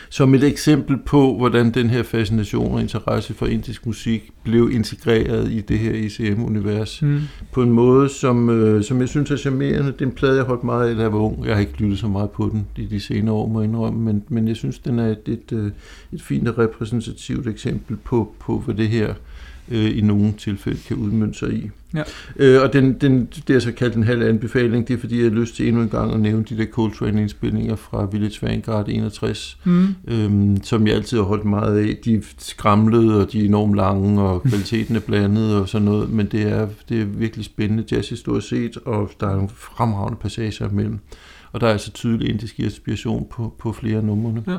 [0.10, 5.52] som et eksempel på, hvordan den her fascination og interesse for indisk musik blev integreret
[5.52, 7.22] i det her ECM-univers mm.
[7.52, 9.92] på en måde, som, øh, som jeg synes er charmerende.
[9.92, 11.46] Det er en plade, jeg holdt meget af, da jeg var ung.
[11.46, 14.00] Jeg har ikke lyttet så meget på den i de senere år, må jeg indrømme,
[14.00, 15.72] men, men jeg synes, den er et, et, øh,
[16.14, 19.16] et fint og repræsentativt eksempel på, på hvad det her øh,
[19.72, 21.70] i nogle tilfælde kan udmønte sig i.
[21.96, 22.04] Ja.
[22.36, 25.32] Øh, og den, den, det er så kaldt en halv anbefaling, det er fordi, jeg
[25.32, 29.58] har lyst til endnu en gang at nævne de der Coltrane-indspilninger fra Village Vanguard 61,
[29.64, 29.88] mm.
[30.08, 31.98] øhm, som jeg altid har holdt meget af.
[32.06, 36.10] De er skramlede, og de er enormt lange, og kvaliteten er blandet og sådan noget,
[36.10, 40.70] men det er, det er virkelig spændende jazzhistorisk set, og der er nogle fremragende passager
[40.70, 41.00] imellem.
[41.52, 44.44] Og der er altså tydelig indisk inspiration på, på flere af numrene.
[44.48, 44.58] Ja.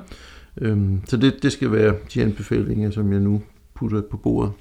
[0.61, 3.42] Øhm, så det, det skal være de anbefalinger, som jeg nu
[3.75, 4.53] putter på bordet.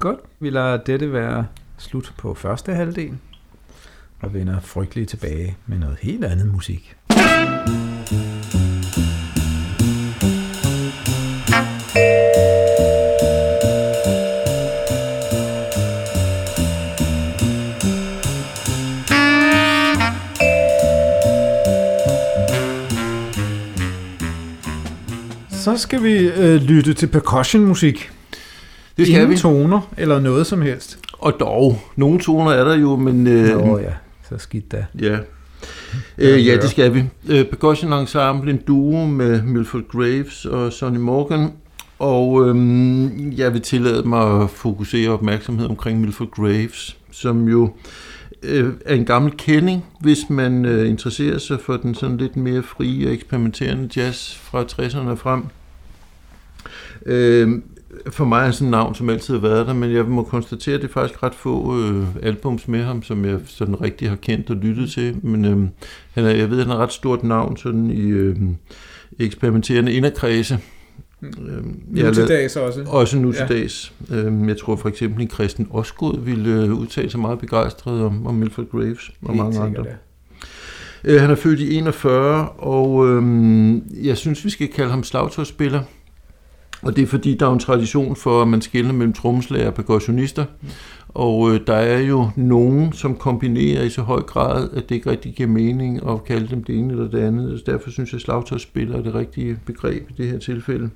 [0.00, 0.18] Godt.
[0.38, 1.46] Vi lader dette være
[1.78, 3.18] slut på første halvdel
[4.20, 6.96] og vender frygteligt tilbage med noget helt andet musik.
[25.50, 28.19] Så skal vi øh, lytte til percussion-musik.
[29.00, 29.36] Det skal Ingen vi.
[29.36, 30.98] toner eller noget som helst.
[31.12, 33.26] Og dog, nogle toner er der jo, men...
[33.26, 33.92] Øh, Nå ja,
[34.28, 34.84] så skidt da.
[35.00, 35.18] Ja.
[36.18, 37.04] Øh, ja, det skal vi.
[37.28, 41.52] Øh, Percussion Ensemble, en duo med Milford Graves og Sonny Morgan.
[41.98, 42.56] Og øh,
[43.38, 47.70] jeg vil tillade mig at fokusere opmærksomhed omkring Milford Graves, som jo
[48.42, 52.62] øh, er en gammel kending, hvis man øh, interesserer sig for den sådan lidt mere
[52.62, 55.44] frie og eksperimenterende jazz fra 60'erne frem.
[57.06, 57.48] Øh,
[58.10, 60.74] for mig er sådan et navn, som altid har været der, men jeg må konstatere,
[60.74, 64.16] at det er faktisk ret få øh, albums med ham, som jeg sådan rigtig har
[64.16, 65.16] kendt og lyttet til.
[65.22, 65.68] Men øh,
[66.12, 68.36] han er, jeg ved, at han har et ret stort navn sådan i øh,
[69.18, 70.58] eksperimenterende inderkredse.
[71.22, 72.84] Øh, nu til dags også.
[72.86, 73.54] Også nu til ja.
[73.54, 73.92] dags.
[74.10, 78.26] Øh, jeg tror for eksempel, at Christian Osgod ville øh, udtale sig meget begejstret om,
[78.26, 79.82] om Milford Graves og Helt mange andre.
[79.82, 79.96] Det.
[81.04, 83.74] Øh, han er født i 41, og øh,
[84.06, 85.82] jeg synes, vi skal kalde ham slagtøjsspiller.
[86.82, 89.74] Og det er fordi, der er en tradition for, at man skiller mellem trommeslager og
[89.74, 90.44] percussionister.
[91.08, 95.10] Og øh, der er jo nogen, som kombinerer i så høj grad, at det ikke
[95.10, 97.58] rigtig giver mening at kalde dem det ene eller det andet.
[97.58, 100.90] Så derfor synes jeg, at slagtøjsspiller er det rigtige begreb i det her tilfælde.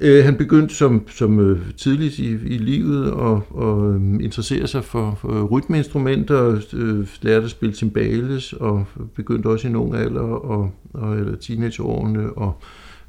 [0.00, 4.84] Øh, han begyndte som, som øh, tidligt i, i livet at, og, øh, interessere sig
[4.84, 10.20] for, for rytmeinstrumenter, øh, lærte at spille timbales og begyndte også i en ung alder
[10.20, 12.62] og, og eller teenageårene og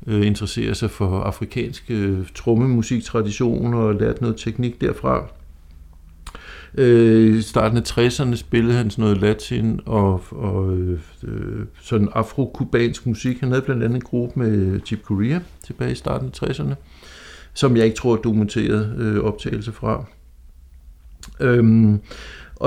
[0.07, 5.27] øh, interesserer sig for afrikanske øh, trommemusiktraditioner og lært noget teknik derfra.
[6.77, 12.09] Øh, I starten af 60'erne spillede han sådan noget latin og, og øh, øh, sådan
[12.11, 13.39] afrokubansk musik.
[13.39, 16.73] Han havde blandt andet en gruppe med Chip Corea tilbage i starten af 60'erne,
[17.53, 20.05] som jeg ikke tror er dokumenteret øh, optagelse fra.
[21.39, 21.99] Øhm,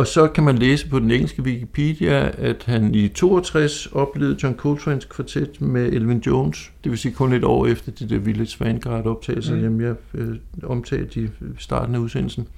[0.05, 5.09] så kan man læse på den engelske Wikipedia, at han i 62 oplevede John Coltrane's
[5.09, 6.71] kvartet med Elvin Jones.
[6.85, 9.63] Det vil sige kun et år efter det der Village Vanguard optagelse, mm.
[9.63, 11.29] jamen jeg øh, omtalte i
[11.59, 12.49] starten af udsendelsen.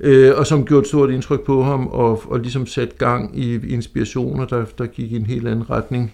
[0.00, 3.66] Øh, og som gjorde et stort indtryk på ham, og, og ligesom sat gang i
[3.68, 6.12] inspirationer, der, der gik i en helt anden retning.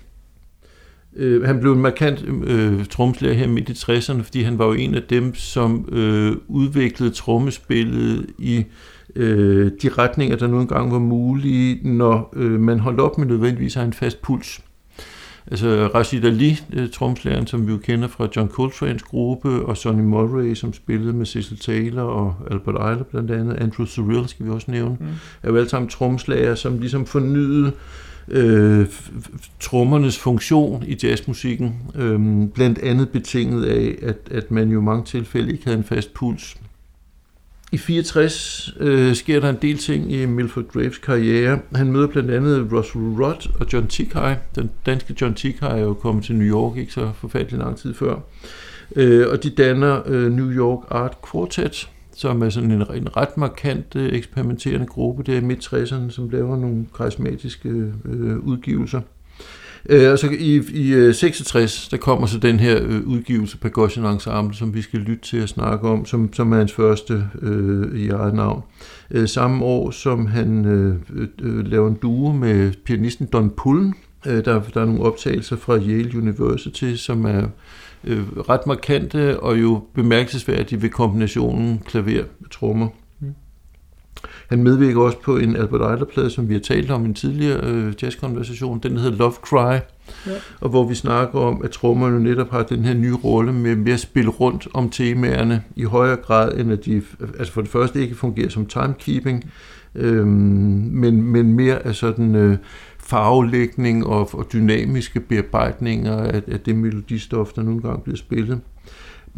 [1.17, 4.73] Øh, han blev en markant øh, tromslærer her midt i 60'erne, fordi han var jo
[4.73, 8.65] en af dem, som øh, udviklede trommespillet i
[9.17, 13.77] øh, de retninger, der nogle gange var mulige, når øh, man holdt op med nødvendigvis
[13.77, 14.61] at have en fast puls.
[15.51, 20.03] Altså Rashid Ali, øh, tromslæren, som vi jo kender fra John Coltrane's gruppe, og Sonny
[20.03, 24.51] Murray, som spillede med Cecil Taylor og Albert Eiler blandt andet, Andrew Surreal skal vi
[24.51, 25.07] også nævne, mm.
[25.43, 27.73] er jo alle sammen tromslager, som ligesom fornyede
[28.29, 28.87] øh,
[29.61, 35.05] trommernes funktion i jazzmusikken, øh, blandt andet betinget af, at, at man jo i mange
[35.05, 36.57] tilfælde ikke havde en fast puls.
[37.73, 41.61] I 64 øh, sker der en del ting i Milford Graves karriere.
[41.75, 44.35] Han møder blandt andet Russell Rudd og John Tickey.
[44.55, 47.95] Den danske John Tickey er jo kommet til New York ikke så forfærdelig lang tid
[47.95, 48.17] før.
[48.97, 53.37] Øh, og de danner øh, New York Art Quartet, som er sådan en, en ret
[53.37, 59.01] markant øh, eksperimenterende gruppe der i midt-60'erne, som laver nogle karismatiske øh, øh udgivelser.
[59.89, 64.07] Øh, og så i, i øh, 66, der kommer så den her øh, udgivelse, Pagosian
[64.07, 68.01] Ensemble, som vi skal lytte til at snakke om, som, som er hans første øh,
[68.01, 68.63] i eget navn.
[69.11, 70.97] Øh, samme år, som han øh,
[71.43, 73.95] øh, laver en duo med pianisten Don Pullen.
[74.27, 77.47] Øh, der, der er nogle optagelser fra Yale University, som er
[78.05, 82.89] øh, ret markante og jo bemærkelsesværdige ved kombinationen klaver-trommer.
[84.49, 87.61] Han medvirker også på en Albert Eiler-plade, som vi har talt om i en tidligere
[87.63, 88.79] øh, jazzkonversation.
[88.79, 89.79] Den hedder Love Cry.
[90.27, 90.33] Ja.
[90.61, 93.93] Og hvor vi snakker om, at trommerne netop har den her nye rolle med, med
[93.93, 97.03] at spille rundt om temaerne i højere grad, end at de
[97.39, 99.51] altså for det første ikke fungerer som timekeeping,
[99.95, 102.57] øh, men, men mere af sådan øh,
[102.99, 108.61] farvelægning og, og dynamiske bearbejdninger af, af det melodistof, der nogle gange bliver spillet.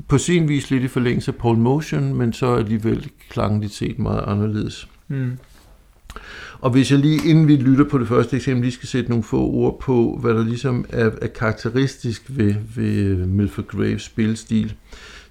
[0.09, 4.25] På sin vis lidt i forlængelse af Paul Motion, men så alligevel klangligt set meget
[4.27, 4.89] anderledes.
[5.09, 5.39] Mm.
[6.61, 9.25] Og hvis jeg lige, inden vi lytter på det første eksempel, lige skal sætte nogle
[9.25, 14.75] få ord på, hvad der ligesom er, er karakteristisk ved, ved Milford Graves spilstil,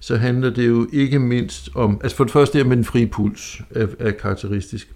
[0.00, 3.06] så handler det jo ikke mindst om, altså for det første er med den frie
[3.06, 4.92] puls er, er karakteristisk.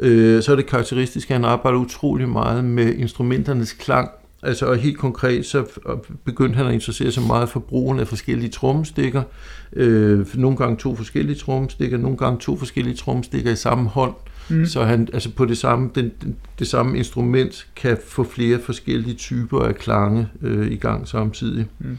[0.00, 4.10] Øh, så er det karakteristisk, at han arbejder utrolig meget med instrumenternes klang,
[4.42, 5.64] Altså, og helt konkret, så
[6.24, 9.22] begyndte han at interessere sig meget for brugen af forskellige trommestikker.
[9.72, 14.14] Øh, nogle gange to forskellige trommestikker, nogle gange to forskellige trommestikker i samme hånd.
[14.48, 14.66] Mm.
[14.66, 19.14] Så han altså på det samme, den, den, det samme instrument kan få flere forskellige
[19.14, 21.66] typer af klange øh, i gang samtidig.
[21.78, 21.98] Mm.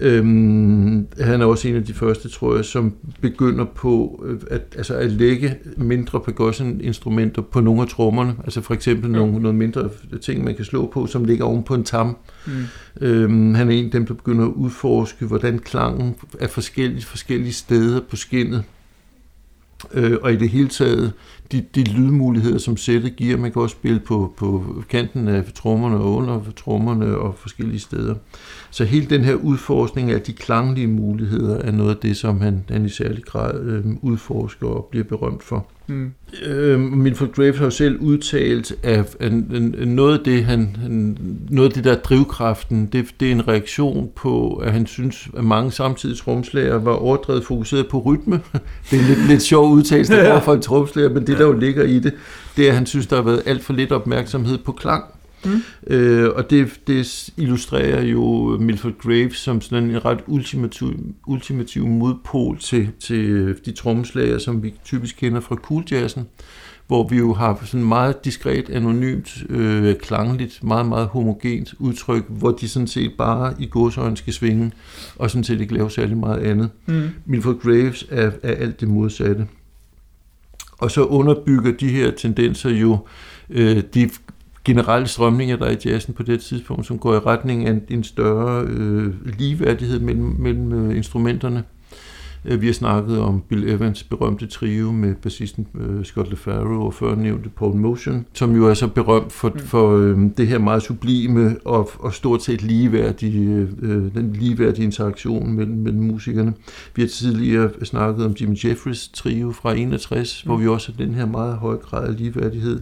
[0.00, 4.62] Øhm, han er også en af de første, tror jeg, som begynder på øh, at,
[4.76, 8.34] altså at lægge mindre percussion-instrumenter på nogle af trommerne.
[8.44, 9.16] Altså for eksempel ja.
[9.16, 9.88] nogle, nogle mindre
[10.22, 12.16] ting, man kan slå på, som ligger oven på en tam.
[12.46, 12.52] Mm.
[13.00, 17.52] Øhm, han er en af dem, der begynder at udforske, hvordan klangen er forskellige, forskellige
[17.52, 18.64] steder på skinnet
[19.94, 21.12] Øh, og i det hele taget,
[21.52, 25.96] de, de lydmuligheder, som sættet giver, man kan også spille på, på kanten af trommerne
[25.96, 28.14] og under trommerne og forskellige steder.
[28.70, 32.64] Så hele den her udforskning af de klanglige muligheder er noget af det, som han,
[32.68, 35.66] han i særlig grad øh, udforsker og bliver berømt for.
[35.88, 36.12] Mm.
[36.46, 39.32] Øh, Milford Graves har jo selv udtalt, at, at,
[39.86, 40.76] noget af det, han,
[41.50, 45.44] noget af det der drivkraften, det, det er en reaktion på, at han synes, at
[45.44, 48.40] mange samtidige tromslager var overdrevet fokuseret på rytme.
[48.90, 50.38] Det er en lidt, lidt sjov udtalelse ja.
[50.38, 52.14] for en tromslager, men det der jo ligger i det,
[52.56, 55.04] det er, at han synes, der har været alt for lidt opmærksomhed på klang.
[55.44, 55.62] Mm.
[55.86, 62.58] Øh, og det, det illustrerer jo Milford Graves som sådan en ret ultimativ, ultimativ modpol
[62.58, 66.26] til, til de trommeslager, som vi typisk kender fra cool jazzen,
[66.86, 72.50] hvor vi jo har sådan meget diskret, anonymt, øh, klangligt, meget, meget homogent udtryk, hvor
[72.50, 74.72] de sådan set bare i godsøjne skal svinge,
[75.16, 76.70] og sådan set ikke lave særlig meget andet.
[76.86, 77.08] Mm.
[77.26, 79.46] Milford Graves er, er alt det modsatte.
[80.78, 82.98] Og så underbygger de her tendenser jo
[83.50, 84.10] øh, de
[84.64, 88.04] generelle strømninger, der er i jazzen på det tidspunkt, som går i retning af en
[88.04, 91.64] større øh, ligeværdighed mellem, mellem øh, instrumenterne.
[92.44, 96.94] Øh, vi har snakket om Bill Evans berømte trio med bassisten øh, Scott LeFaro og
[96.94, 99.58] før nævnte Paul Motion, som jo er så berømt for, mm.
[99.58, 103.68] for øh, det her meget sublime og, og stort set ligeværdige,
[104.14, 106.54] den ligeværdige interaktion mellem, mellem musikerne.
[106.94, 110.48] Vi har tidligere snakket om Jimmy Jeffries trio fra 61, mm.
[110.48, 112.80] hvor vi også har den her meget høj grad af ligeværdighed.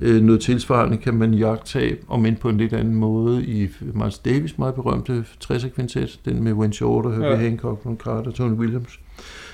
[0.00, 4.58] Noget tilsvarende kan man jagtage, om end på en lidt anden måde, i Miles Davis
[4.58, 7.36] meget berømte 60'er kvintet, den med Wayne Shorter, Herbie ja.
[7.36, 8.89] Hancock, Ron Carter, Tony Williams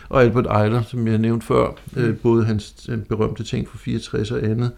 [0.08, 2.02] og Albert Eiler, som jeg nævnte før, mm.
[2.02, 4.70] øh, både hans berømte ting fra 64 og andet.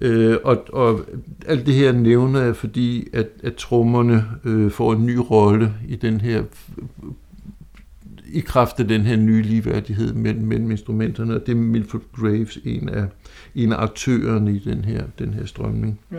[0.00, 1.00] Øh, og, og
[1.46, 5.96] alt det her nævner jeg, fordi at, at trommerne øh, får en ny rolle i
[5.96, 6.42] den her
[8.32, 12.58] i kraft af den her nye ligeværdighed mellem, mellem instrumenterne, og det er Milford Graves
[12.64, 13.04] en af,
[13.54, 16.00] en af aktørerne i den her, den her strømning.
[16.12, 16.18] Ja.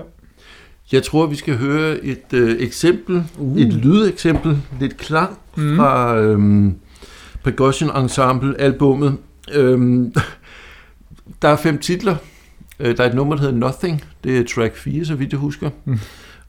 [0.91, 3.61] Jeg tror, vi skal høre et øh, eksempel, uh.
[3.61, 5.75] et lydeksempel, lidt klang mm.
[5.75, 6.75] fra, øhm,
[7.43, 9.17] Percussion Ensemble albummet.
[9.51, 10.13] Øhm,
[11.41, 12.15] der er fem titler.
[12.79, 14.03] Øh, der er et nummer, der hedder Nothing.
[14.23, 15.69] Det er track 4, så vidt jeg husker.
[15.85, 15.99] Mm.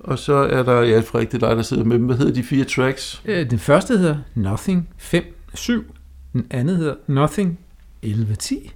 [0.01, 2.07] Og så er der, ja, Frederik, det er dig, der sidder med dem.
[2.07, 3.22] Hvad hedder de fire tracks?
[3.24, 5.24] Øh, den første hedder Nothing 5,
[5.55, 5.84] 7.
[6.32, 7.59] Den anden hedder Nothing
[8.03, 8.72] 11, 10.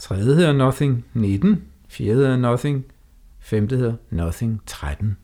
[0.00, 1.62] Tredje hedder Nothing 19.
[1.88, 2.84] Fjerde hedder Nothing.
[3.40, 5.16] Femte hedder Nothing 13.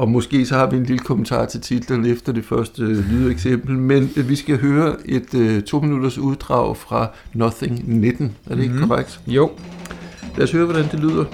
[0.00, 4.10] Og måske så har vi en lille kommentar til titlen efter det første lydeksempel, men
[4.16, 8.36] vi skal høre et uh, to minutters uddrag fra Nothing 19.
[8.46, 8.88] Er det ikke mm-hmm.
[8.88, 9.20] korrekt?
[9.26, 9.50] Jo.
[10.36, 11.24] Lad os høre, hvordan det lyder.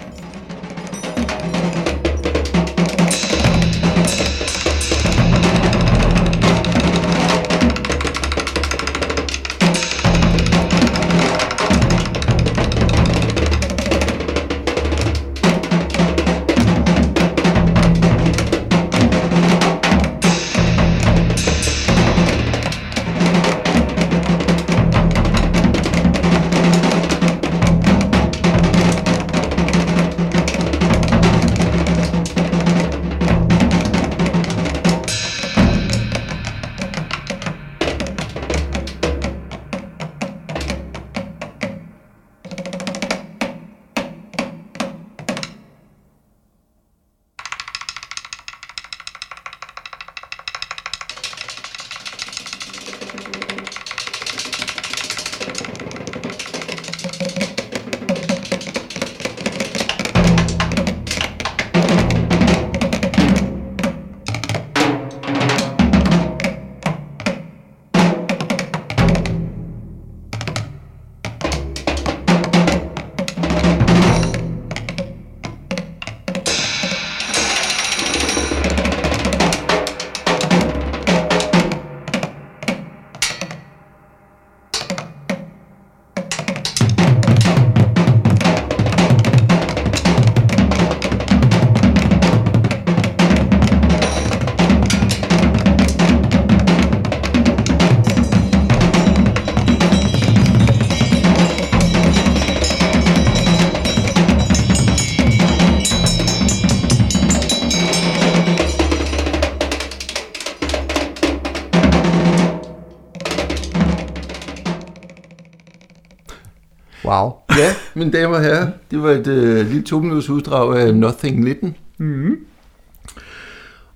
[117.07, 117.33] Wow.
[117.59, 121.45] Ja, mine damer og herrer, det var et uh, lille to minutters uddrag af Nothing
[121.45, 121.77] Litten.
[121.99, 122.37] Mm-hmm.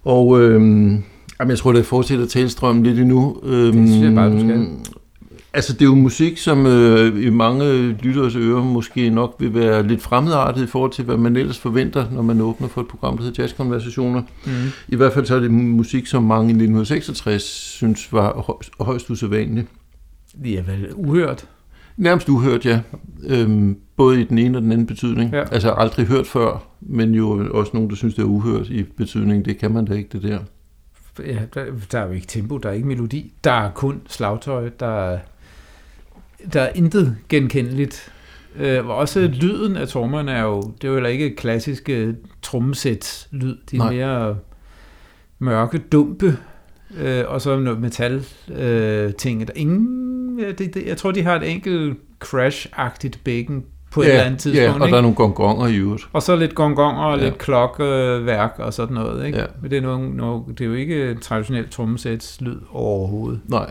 [0.04, 1.02] Og øhm,
[1.48, 3.36] jeg tror, det fortsætter tilstrømmen lidt endnu.
[3.42, 4.68] Øhm, det synes jeg bare, du skal.
[5.52, 9.86] Altså, det er jo musik, som øh, i mange lytteres ører måske nok vil være
[9.86, 13.16] lidt fremmedartet i forhold til, hvad man ellers forventer, når man åbner for et program,
[13.16, 14.22] der hedder Jazzkonversationer.
[14.46, 14.52] Mm.
[14.88, 19.10] I hvert fald så er det musik, som mange i 1966 synes var højst, højst
[19.10, 19.66] usædvanligt.
[20.44, 21.46] Det er vel uhørt?
[22.00, 22.80] Nærmest uhørt, ja.
[23.26, 25.32] Øhm, både i den ene og den anden betydning.
[25.32, 25.44] Ja.
[25.52, 29.44] Altså aldrig hørt før, men jo også nogen, der synes, det er uhørt i betydningen.
[29.44, 30.38] Det kan man da ikke, det der.
[31.26, 33.32] Ja, der, der er jo ikke tempo, der er ikke melodi.
[33.44, 35.18] Der er kun slagtøj, der
[36.52, 38.12] der er intet genkendeligt.
[38.56, 43.56] Øh, også lyden af trommerne er jo, det er jo heller ikke klassiske trommesæt lyd.
[43.70, 43.92] De er Nej.
[43.92, 44.36] mere
[45.38, 46.36] mørke, dumpe,
[46.98, 49.46] øh, og så noget metal øh, ting.
[49.46, 49.99] Der ingen,
[50.58, 54.40] det, det, jeg tror, de har et enkelt crash-agtigt bacon på ja, et eller andet
[54.40, 54.64] tidspunkt.
[54.64, 54.92] Ja, og ikke?
[54.92, 56.08] der er nogle gongonger i øvrigt.
[56.12, 57.24] Og så lidt gongonger og ja.
[57.24, 59.26] lidt klokkeværk og sådan noget.
[59.26, 59.38] Ikke?
[59.38, 59.44] Ja.
[59.62, 63.40] Men det er, nogle, nogle, det er jo ikke traditionelt trommesæts lyd overhovedet.
[63.48, 63.70] Nej.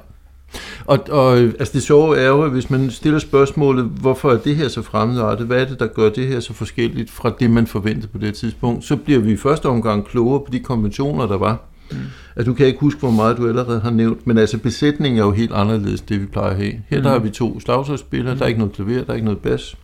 [0.85, 4.55] Og, og altså det sjove er jo, at hvis man stiller spørgsmålet, hvorfor er det
[4.55, 7.67] her så fremmedartet, hvad er det, der gør det her så forskelligt fra det, man
[7.67, 11.37] forventede på det tidspunkt, så bliver vi i første omgang klogere på de konventioner, der
[11.37, 11.68] var.
[11.91, 11.97] Mm.
[12.35, 15.25] Altså, du kan ikke huske, hvor meget du allerede har nævnt, men altså besætningen er
[15.25, 16.73] jo helt anderledes, det vi plejer at have.
[16.87, 17.03] Her mm.
[17.03, 18.37] der har vi to slagtøjsspillere, mm.
[18.37, 19.77] der er ikke noget klaver, der er ikke noget bas,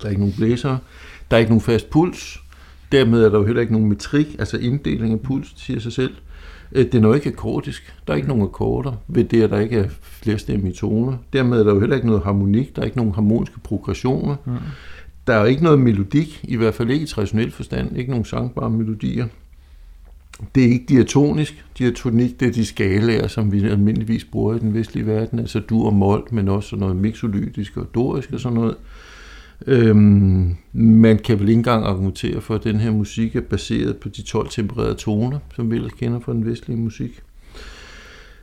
[0.00, 0.76] der er ikke nogen blæser,
[1.30, 2.40] der er ikke nogen fast puls,
[2.92, 6.14] dermed er der jo heller ikke nogen metrik, altså inddeling af puls, siger sig selv.
[6.72, 7.94] Øh, det er noget ikke akkordisk.
[8.06, 11.16] Der er ikke nogen akkorder ved det, at der ikke er flerstemmige toner.
[11.32, 12.76] Dermed er der jo heller ikke noget harmonik.
[12.76, 14.36] Der er ikke nogen harmoniske progressioner.
[14.44, 14.52] Mm.
[15.26, 17.96] Der er ikke noget melodik, i hvert fald ikke i traditionel forstand.
[17.96, 19.26] Ikke nogen sangbare melodier.
[20.54, 21.64] Det er ikke diatonisk.
[21.78, 25.38] Diatonik, det er de skalaer, som vi almindeligvis bruger i den vestlige verden.
[25.38, 28.76] Altså dur og mol, men også noget mixolydisk og dorisk og sådan noget.
[29.66, 34.08] Øhm, man kan vel ikke engang argumentere for, at den her musik er baseret på
[34.08, 37.22] de 12 tempererede toner, som vi ellers kender fra den vestlige musik.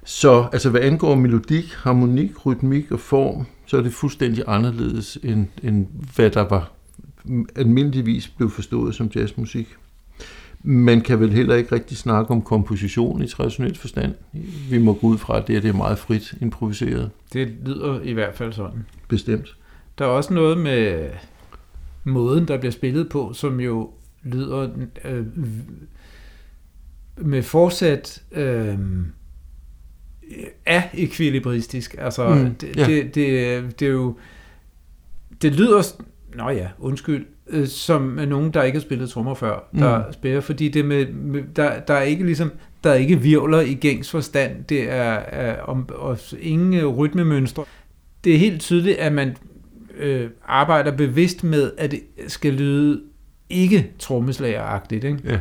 [0.06, 5.46] Så altså, hvad angår melodik, harmonik, rytmik og form, så er det fuldstændig anderledes, end,
[5.64, 5.86] end
[6.16, 6.72] hvad der var
[7.56, 9.68] almindeligvis blev forstået som jazzmusik.
[10.70, 14.14] Man kan vel heller ikke rigtig snakke om komposition i traditionel forstand.
[14.70, 17.10] Vi må gå ud fra, at det, er, det er meget frit improviseret.
[17.34, 18.86] Det lyder i hvert fald sådan.
[19.08, 19.58] Bestemt.
[19.98, 21.10] Der er også noget med
[22.04, 23.92] måden, der bliver spillet på, som jo
[24.24, 24.70] lyder
[25.06, 25.26] øh,
[27.18, 28.78] med fortsat øh,
[30.66, 31.96] er ekvilibristisk.
[32.00, 32.86] Altså, mm, det, ja.
[32.86, 34.18] det, det, det er jo...
[35.42, 36.02] Det lyder...
[36.38, 40.14] Nå ja, undskyld øh, som nogen, der ikke har spillet trommer før, der mm.
[40.14, 42.52] spiller, fordi det med, med der, der er ikke ligesom,
[42.84, 47.66] der er ikke virvler i gængs forstand, det er, er om, og ingen rytmemønstre.
[48.24, 49.38] Det er helt tydeligt, at man
[49.98, 53.02] øh, arbejder bevidst med, at det skal lyde
[53.50, 55.20] ikke trommeslageragtigt, ikke?
[55.26, 55.40] Ja.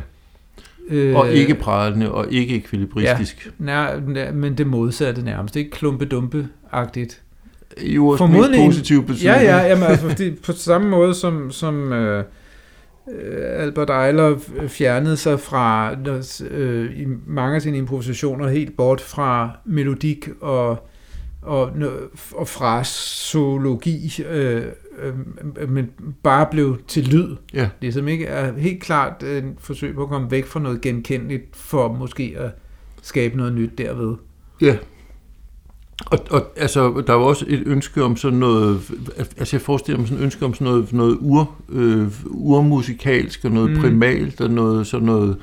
[0.89, 3.45] Øh, og ikke pralende og ikke ekvilibristisk.
[3.45, 7.21] Ja, nær, men det modsatte nærmest, ikke klumpe-dumpe-agtigt.
[7.81, 9.23] I ordets Formodentlig, mest positive betydning.
[9.23, 12.23] Ja, ja, jamen, altså, fordi på samme måde som, som øh,
[13.11, 15.95] øh Albert Eiler fjernede sig fra
[16.49, 20.87] øh, i mange af sine improvisationer helt bort fra melodik og
[21.47, 21.71] og,
[22.35, 24.63] og frasologi, øh,
[25.57, 25.89] øh, men
[26.23, 27.35] bare blev til lyd.
[27.53, 27.69] Ja.
[27.81, 31.55] Det som ikke er helt klart en forsøg på at komme væk fra noget genkendeligt,
[31.55, 32.49] for måske at
[33.01, 34.15] skabe noget nyt derved.
[34.61, 34.77] Ja,
[36.05, 38.81] og, og altså, der er jo også et ønske om sådan noget,
[39.17, 43.51] altså jeg forestiller mig sådan et ønske om sådan noget, noget ur, øh, urmusikalsk og
[43.51, 43.77] noget mm.
[43.77, 45.37] primalt og noget sådan noget,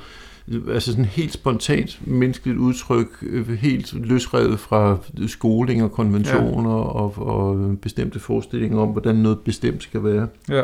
[0.69, 4.97] altså sådan helt spontant menneskeligt udtryk, øh, helt løsrevet fra
[5.27, 6.77] skoling og konventioner ja.
[6.77, 10.27] og, og bestemte forestillinger om, hvordan noget bestemt skal være.
[10.49, 10.61] Ja,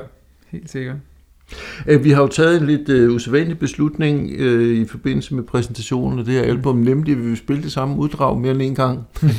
[0.48, 0.96] helt sikkert.
[1.88, 6.20] Øh, vi har jo taget en lidt uh, usædvanlig beslutning uh, i forbindelse med præsentationen
[6.20, 8.76] af det her album, nemlig at vi vil spille det samme uddrag mere end en
[8.76, 9.00] gang.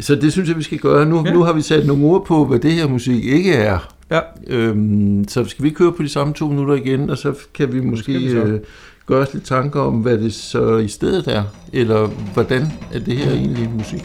[0.00, 1.06] Så det synes jeg, vi skal gøre.
[1.06, 1.32] Nu, ja.
[1.32, 3.94] nu har vi sat nogle ord på, hvad det her musik ikke er.
[4.10, 4.20] Ja.
[4.46, 7.80] Øhm, så skal vi køre på de samme to minutter igen, og så kan vi
[7.80, 8.58] måske vi
[9.06, 11.42] gøre os lidt tanker om, hvad det så i stedet er,
[11.72, 14.04] eller hvordan er det her egentlig musik.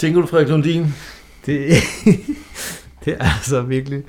[0.00, 0.86] Tænker du, Frederik Lundin?
[1.46, 1.68] Det,
[3.04, 4.02] det er altså virkelig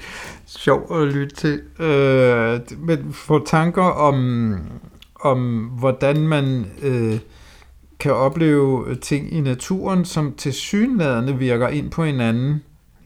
[0.46, 1.62] sjovt at lytte til.
[1.86, 4.56] Øh, men få tanker om,
[5.22, 7.20] om hvordan man øh,
[8.00, 12.64] kan opleve ting i naturen, som til synlædende virker ind på hinanden,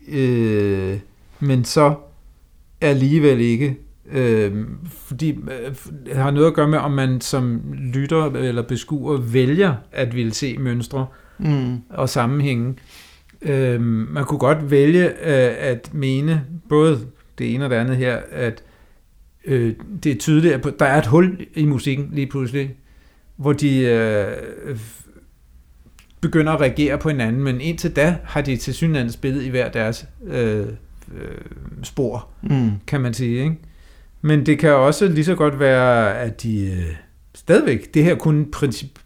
[0.07, 0.99] øh,
[1.39, 1.95] men så
[2.81, 3.77] alligevel ikke.
[4.11, 5.75] Øh, fordi øh,
[6.05, 7.61] det har noget at gøre med, om man som
[7.93, 11.07] lytter eller beskuer vælger at ville se mønstre
[11.39, 11.81] mm.
[11.89, 12.75] og sammenhænge.
[13.41, 16.99] Øh, man kunne godt vælge øh, at mene, både
[17.37, 18.63] det ene og det andet her, at
[19.45, 19.73] øh,
[20.03, 22.75] det er tydeligt, at der er et hul i musikken lige pludselig,
[23.35, 24.77] hvor de øh,
[26.21, 29.69] begynder at reagere på hinanden, men indtil da har de til synligheden spillet i hver
[29.69, 30.67] deres øh,
[31.15, 31.37] øh,
[31.83, 32.71] spor, mm.
[32.87, 33.43] kan man sige.
[33.43, 33.57] Ikke?
[34.21, 36.95] Men det kan også lige så godt være, at de øh,
[37.35, 38.99] stadigvæk, det her kunne princip,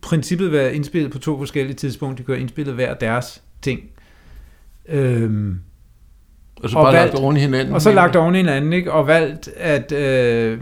[0.00, 3.80] princippet være indspillet på to forskellige tidspunkter, de kunne have indspillet hver deres ting.
[4.88, 5.58] Øhm,
[6.56, 7.74] og så og bare valgt, lagt oven i hinanden.
[7.74, 8.92] Og så lagt oven i hinanden, ikke?
[8.92, 10.58] og valgt at øh,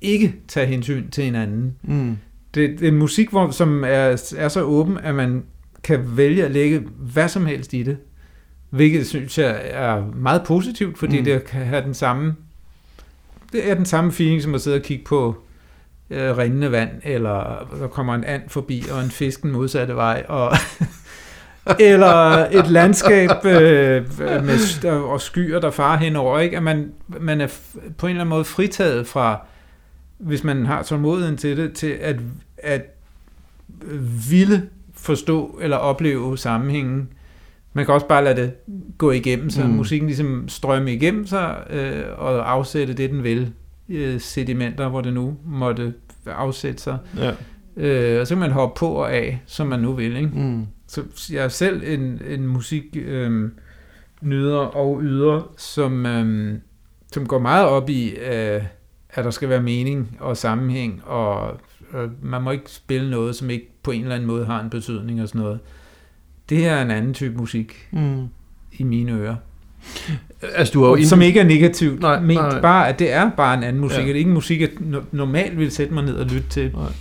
[0.00, 1.76] ikke tage hensyn til hinanden.
[1.82, 2.16] Mm.
[2.54, 5.44] Det, det er en musik, hvor, som er, er så åben, at man
[5.82, 7.96] kan vælge at lægge hvad som helst i det.
[8.70, 11.24] Hvilket synes jeg er meget positivt, fordi mm.
[11.24, 12.34] det kan have den samme
[13.54, 15.36] det er den samme feeling, som at sidde og kigge på
[16.14, 20.52] øh, rindende vand, eller der kommer en and forbi, og en fisken modsatte vej, og
[21.80, 26.56] eller et landskab øh, med og skyer, der farer henover, ikke?
[26.56, 27.48] At man, man er
[27.98, 29.46] på en eller anden måde fritaget fra,
[30.18, 32.16] hvis man har tålmodigheden til det, til at,
[32.58, 32.82] at
[34.30, 37.08] ville forstå eller opleve sammenhængen.
[37.72, 38.52] Man kan også bare lade det
[38.98, 39.70] gå igennem, så mm.
[39.70, 43.52] musikken ligesom strømme igennem sig øh, og afsætte det, den vil.
[43.88, 45.94] Øh, sedimenter, hvor det nu måtte
[46.26, 46.98] afsætte sig.
[47.16, 47.32] Ja.
[47.76, 50.16] Øh, og så kan man hoppe på og af, som man nu vil.
[50.16, 50.30] Ikke?
[50.34, 50.66] Mm.
[50.86, 51.02] Så
[51.32, 53.50] jeg er selv en, en musik øh,
[54.20, 56.58] nyder og yder, som, øh,
[57.12, 58.62] som går meget op i, øh,
[59.10, 61.60] at der skal være mening og sammenhæng, og
[61.94, 64.70] øh, man må ikke spille noget, som ikke på en eller anden måde har en
[64.70, 65.60] betydning og sådan noget.
[66.48, 68.28] Det her er en anden type musik mm.
[68.72, 69.36] i mine ører.
[70.54, 72.60] Altså, du har jo som ikke er negativt, nej, men nej.
[72.60, 73.98] bare, at det er bare en anden musik.
[73.98, 74.02] Ja.
[74.02, 74.68] Det er ikke en musik, jeg
[75.12, 76.70] normalt vil sætte mig ned og lytte til.
[76.74, 76.92] Nej.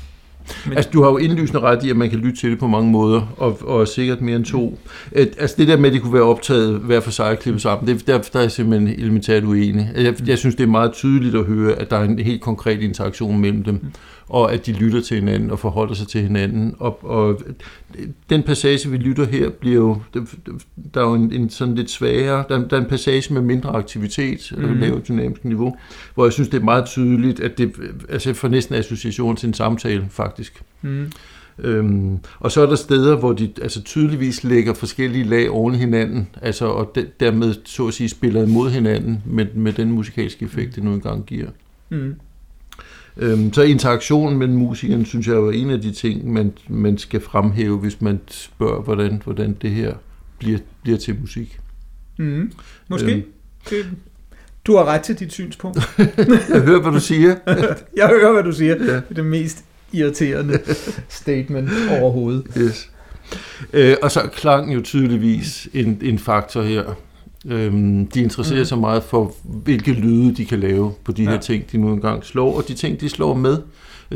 [0.65, 0.77] Men...
[0.77, 2.91] Altså, du har jo indlysende ret i, at man kan lytte til det på mange
[2.91, 4.79] måder, og, og sikkert mere end to.
[5.11, 7.61] Et, altså, det der med, at det kunne være optaget hver for sig og klippet
[7.61, 9.89] sammen, det, der, der er jeg simpelthen elementært uenig.
[9.95, 12.81] Jeg, jeg synes, det er meget tydeligt at høre, at der er en helt konkret
[12.81, 13.81] interaktion mellem dem,
[14.33, 16.75] og at de lytter til hinanden og forholder sig til hinanden.
[16.79, 17.41] Og, og
[18.29, 20.01] den passage, vi lytter her, bliver jo,
[20.93, 23.69] der er jo en, en sådan lidt svagere, der, der er en passage med mindre
[23.69, 24.63] aktivitet, mm.
[24.63, 25.77] lavere dynamisk niveau,
[26.13, 27.73] hvor jeg synes, det er meget tydeligt, at det
[28.09, 30.63] altså for næsten association til en samtale, faktisk.
[30.81, 31.11] Mm.
[31.59, 36.27] Øhm, og så er der steder, hvor de altså tydeligvis lægger forskellige lag oven hinanden,
[36.41, 40.75] altså, og de, dermed så at sige spiller imod hinanden med, med den musikalske effekt,
[40.75, 41.47] det nu engang giver.
[41.89, 42.15] Mm.
[43.17, 47.21] Øhm, så interaktionen mellem musikeren, synes jeg, er en af de ting, man, man skal
[47.21, 49.93] fremhæve, hvis man spørger, hvordan, hvordan det her
[50.39, 51.59] bliver, bliver til musik.
[52.17, 52.51] Mm,
[52.87, 53.13] måske.
[53.13, 53.23] Øhm,
[53.69, 53.85] det,
[54.65, 55.77] du har ret til dit synspunkt.
[56.49, 57.35] jeg hører, hvad du siger.
[58.01, 58.75] jeg hører, hvad du siger.
[58.75, 58.95] Ja.
[58.95, 60.59] Det er det mest irriterende
[61.09, 62.43] statement overhovedet.
[62.57, 62.89] Yes.
[63.73, 66.95] Øh, og så er klang jo tydeligvis en, en faktor her.
[67.45, 68.65] Øhm, de interesserer mm.
[68.65, 71.29] sig meget for, hvilke lyde de kan lave på de ja.
[71.29, 73.57] her ting, de nu engang slår, og de ting, de slår med.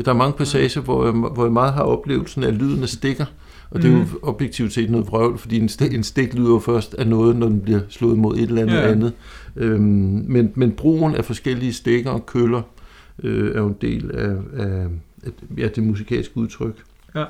[0.04, 3.24] Der er mange passager, hvor jeg, hvor jeg meget har oplevelsen af, at lyden stikker,
[3.70, 4.18] og det er jo mm.
[4.22, 7.48] objektivt set noget vrøvl, fordi en, stik, en stik lyder jo først af noget, når
[7.48, 8.90] den bliver slået mod et eller andet ja.
[8.90, 9.12] andet.
[9.56, 12.62] Øhm, men, men brugen af forskellige stikker og køller
[13.22, 14.86] øh, er jo en del af, af,
[15.22, 16.84] af ja, det musikalske udtryk.
[17.14, 17.24] Ja.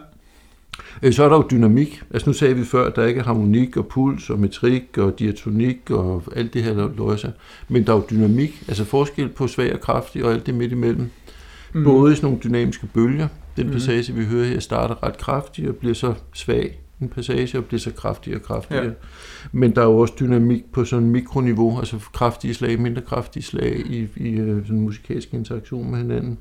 [1.02, 2.02] Øh, så er der jo dynamik.
[2.10, 5.18] Altså nu sagde vi før, at der ikke er harmonik og puls og metrik og
[5.18, 7.30] diatonik og alt det her løjser.
[7.68, 10.72] Men der er jo dynamik, altså forskel på svag og kraftig og alt det midt
[10.72, 11.10] imellem.
[11.72, 11.84] Mm.
[11.84, 13.28] Både i sådan nogle dynamiske bølger.
[13.56, 13.72] Den mm.
[13.72, 17.80] passage, vi hører her, starter ret kraftig og bliver så svag en passage og bliver
[17.80, 18.84] så kraftig og kraftigere.
[18.84, 18.90] Ja.
[19.52, 23.42] Men der er jo også dynamik på sådan en mikroniveau, altså kraftige slag, mindre kraftige
[23.42, 26.38] slag i, i øh, sådan en musikalsk interaktion med hinanden.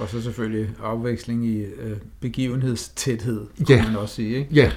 [0.00, 3.86] Og så selvfølgelig afveksling i øh, begivenhedstæthed, kan ja.
[3.86, 4.36] man også sige.
[4.36, 4.54] Ikke?
[4.54, 4.72] Ja,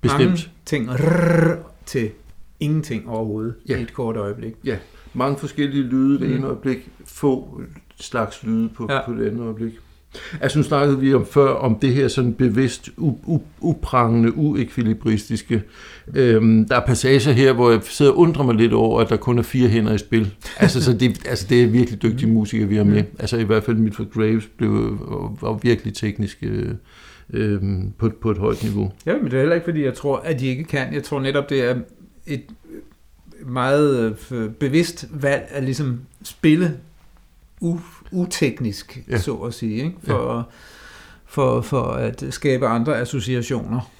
[0.00, 0.20] bestemt.
[0.20, 2.10] Mange ting rrr, til
[2.60, 3.78] ingenting overhovedet ja.
[3.78, 4.54] i et kort øjeblik.
[4.64, 4.78] Ja,
[5.14, 6.36] mange forskellige lyde det mm.
[6.36, 7.60] ene øjeblik, få
[8.00, 9.06] slags lyde på, ja.
[9.06, 9.72] på det andet øjeblik.
[10.40, 12.90] Altså nu snakkede vi om før om det her sådan bevidst
[13.60, 15.62] uprangende, uekvilibristiske.
[16.14, 19.16] Øhm, der er passager her, hvor jeg sidder og undrer mig lidt over, at der
[19.16, 20.34] kun er fire hænder i spil.
[20.56, 23.04] Altså, så det, altså det er virkelig dygtige musikere, vi har med.
[23.18, 24.70] Altså i hvert fald Milford Graves blev,
[25.40, 26.74] var virkelig teknisk øh,
[27.32, 27.62] øh,
[27.98, 28.92] på, på et højt niveau.
[29.06, 30.94] Ja, men det er heller ikke, fordi jeg tror, at de ikke kan.
[30.94, 31.74] Jeg tror netop, det er
[32.26, 32.42] et
[33.46, 36.76] meget øh, bevidst valg at ligesom spille
[37.62, 39.18] u- uteknisk, ja.
[39.18, 39.96] så at sige, ikke?
[40.04, 40.42] For, ja.
[41.26, 43.90] for, for at skabe andre associationer.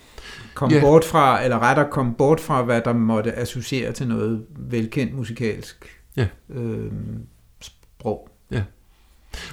[0.55, 0.81] Kom ja.
[0.81, 5.87] bort fra, eller rettere kom bort fra, hvad der måtte associere til noget velkendt musikalsk
[6.17, 6.27] ja.
[6.51, 6.93] øh,
[7.61, 8.29] sprog.
[8.51, 8.63] Ja.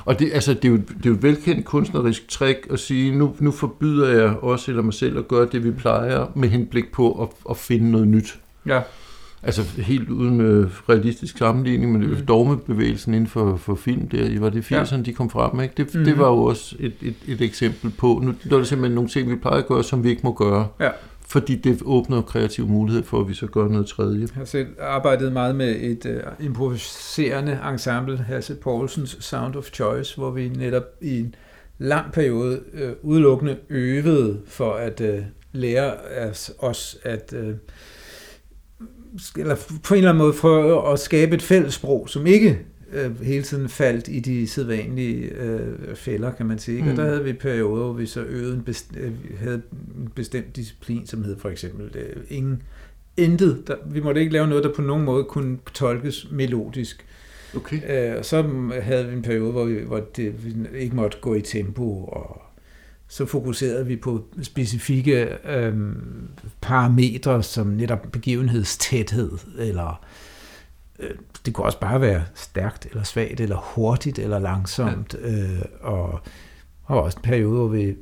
[0.06, 3.18] Og det, altså, det, er jo, det er jo et velkendt kunstnerisk trick at sige,
[3.18, 6.92] nu, nu forbyder jeg også eller mig selv at gøre det, vi plejer, med henblik
[6.92, 8.40] på at, at finde noget nyt.
[8.66, 8.82] Ja.
[9.46, 12.26] Altså helt uden øh, realistisk sammenligning, men mm.
[12.26, 15.02] dogmebevægelsen inden for, for film, der, var det 80'erne, ja.
[15.02, 15.74] de kom frem, ikke?
[15.78, 16.04] Det, mm.
[16.04, 19.10] det var jo også et, et, et eksempel på, nu der er det simpelthen nogle
[19.10, 20.68] ting, vi plejer at gøre, som vi ikke må gøre.
[20.80, 20.90] Ja.
[21.28, 24.20] Fordi det åbner kreativ mulighed for, at vi så gør noget tredje.
[24.20, 30.18] Jeg har selv arbejdet meget med et uh, improviserende ensemble, Hasse Poulsens Sound of Choice,
[30.18, 31.36] hvor vi netop i en
[31.78, 35.94] lang periode uh, udelukkende øvede for at uh, lære
[36.60, 37.54] os at uh,
[39.38, 42.60] eller på en eller anden måde prøve at skabe et fællessprog, som ikke
[42.94, 46.84] øh, hele tiden faldt i de sædvanlige øh, fælder, kan man sige.
[46.84, 46.90] Mm.
[46.90, 49.62] Og der havde vi perioder, hvor vi så øvede en best, øh, havde
[49.98, 52.62] en bestemt disciplin, som hed for eksempel øh, ingen,
[53.18, 53.64] intet.
[53.68, 57.06] Der, vi måtte ikke lave noget, der på nogen måde kunne tolkes melodisk.
[57.56, 58.12] Okay.
[58.12, 58.42] Øh, og så
[58.82, 62.42] havde vi en periode, hvor, vi, hvor det, vi ikke måtte gå i tempo og
[63.08, 66.28] så fokuserede vi på specifikke øhm,
[66.62, 70.06] parametre, som netop begivenhedstæthed, eller
[71.00, 71.10] øh,
[71.46, 75.30] det kunne også bare være stærkt, eller svagt, eller hurtigt, eller langsomt, ja.
[75.30, 76.20] øh, og
[76.88, 77.96] der var også en periode, hvor vi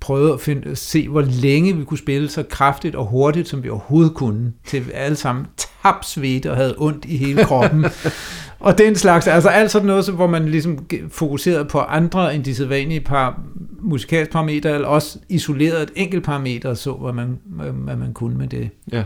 [0.00, 3.68] prøvede at finde, se, hvor længe vi kunne spille så kraftigt og hurtigt, som vi
[3.68, 7.84] overhovedet kunne, til vi alle sammen tabsvedte og havde ondt i hele kroppen.
[8.64, 12.54] og den slags, altså alt sådan noget, hvor man ligesom fokuserede på andre end de
[12.54, 13.40] sædvanlige par
[13.80, 17.38] musikalske parametre, eller også isoleret et enkelt parameter, og så hvad man,
[17.72, 18.70] hvad man kunne med det.
[18.92, 19.04] Ja.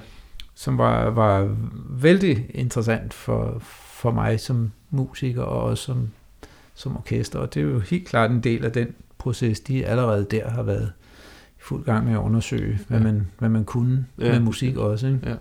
[0.54, 1.56] Som var, var
[1.90, 3.56] vældig interessant for,
[3.92, 6.08] for mig som musiker, og også som
[6.78, 8.88] som orkester, og det er jo helt klart en del af den
[9.18, 10.92] proces, de allerede der har været
[11.58, 13.04] i fuld gang med at undersøge, hvad, ja.
[13.04, 14.32] man, hvad man kunne ja.
[14.32, 15.06] med musik også.
[15.06, 15.20] Ikke?
[15.26, 15.34] Ja.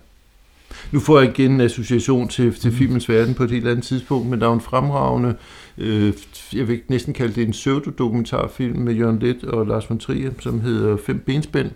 [0.92, 2.78] Nu får jeg igen en association til, til mm.
[2.78, 5.36] filmens verden på et helt andet tidspunkt, men der er en fremragende,
[5.78, 6.14] øh,
[6.54, 10.62] jeg vil næsten kalde det en pseudodokumentarfilm med Jørgen Let og Lars von Trier, som
[10.62, 11.72] hedder Fem Benspænd,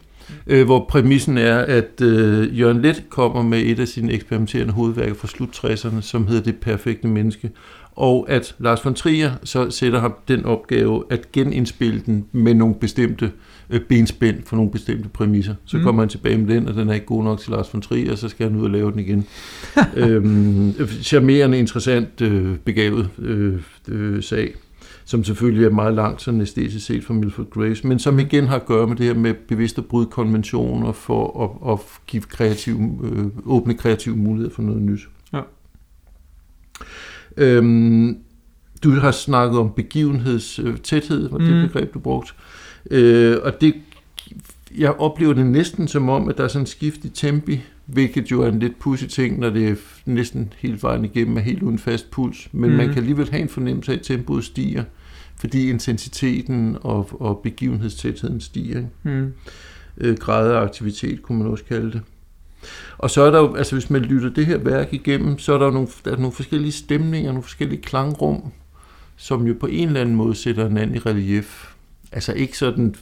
[0.48, 5.14] øh, hvor præmissen er, at øh, Jørgen Let kommer med et af sine eksperimenterende hovedværker
[5.14, 7.52] fra slut 60'erne, som hedder Det perfekte menneske,
[7.96, 12.76] og at Lars von Trier så sætter ham den opgave at genindspille den med nogle
[12.76, 13.32] bestemte
[13.70, 15.56] øh, benspænd for nogle bestemte præmisser.
[15.66, 15.84] Så mm.
[15.84, 18.12] kommer han tilbage med den, og den er ikke god nok til Lars von Trier,
[18.12, 19.28] og så skal han ud og lave den igen.
[19.96, 24.54] øhm, charmerende, interessant, øh, begavet øh, øh, sag
[25.06, 28.56] som selvfølgelig er meget langt sådan æstetisk set fra Milford Grace, men som igen har
[28.56, 32.80] at gøre med det her med bevidst at bryde konventioner for at, at give kreativ,
[33.04, 35.00] øh, åbne kreative muligheder for noget nyt.
[35.34, 35.42] Ja.
[37.38, 38.18] Øhm,
[38.84, 41.68] du har snakket om begivenhedstæthed, var det mm.
[41.68, 42.34] begreb, du brugte.
[42.92, 43.74] Øh, og det,
[44.78, 48.32] jeg oplever det næsten som om, at der er sådan en skift i tempi, hvilket
[48.32, 49.76] jo er en lidt pussy ting, når det er
[50.06, 52.50] næsten helt vejen igennem er helt uden fast puls.
[52.52, 52.76] Men mm.
[52.76, 54.84] man kan alligevel have en fornemmelse af, at tempoet stiger,
[55.36, 58.78] fordi intensiteten og, og begivenhedstætheden stiger.
[58.78, 58.90] Ikke?
[59.04, 59.34] Mm.
[59.98, 62.02] Øh, grad af aktivitet, kunne man også kalde det.
[62.98, 65.58] Og så er der jo, altså hvis man lytter det her værk igennem, så er
[65.58, 68.52] der jo nogle, der er nogle forskellige stemninger, nogle forskellige klangrum,
[69.16, 71.74] som jo på en eller anden måde sætter en anden i relief.
[72.12, 72.96] Altså ikke sådan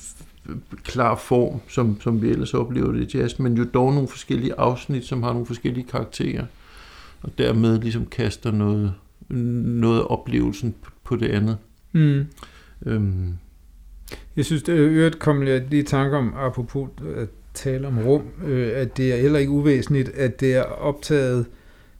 [0.83, 4.53] klar form, som, som vi ellers oplever det i jazz, men jo dog nogle forskellige
[4.59, 6.45] afsnit, som har nogle forskellige karakterer,
[7.21, 8.93] og dermed ligesom kaster noget,
[9.29, 11.57] noget oplevelsen på det andet.
[11.91, 12.25] Mm.
[12.85, 13.33] Øhm.
[14.35, 17.27] Jeg synes, det øvrigt kom jeg lige i tanke om, apropos at
[17.63, 21.45] tale om rum, øh, at det er heller ikke uvæsentligt, at det er optaget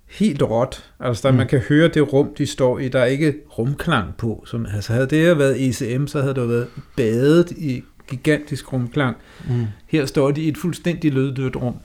[0.10, 0.92] helt råt.
[1.00, 1.38] Altså, der mm.
[1.38, 2.88] man kan høre det rum, de står i.
[2.88, 4.44] Der er ikke rumklang på.
[4.48, 9.18] Som, altså, havde det her været ECM, så havde det været badet i gigantisk rumklang.
[9.50, 9.66] Mm.
[9.88, 11.76] Her står de i et fuldstændig løddødt rum,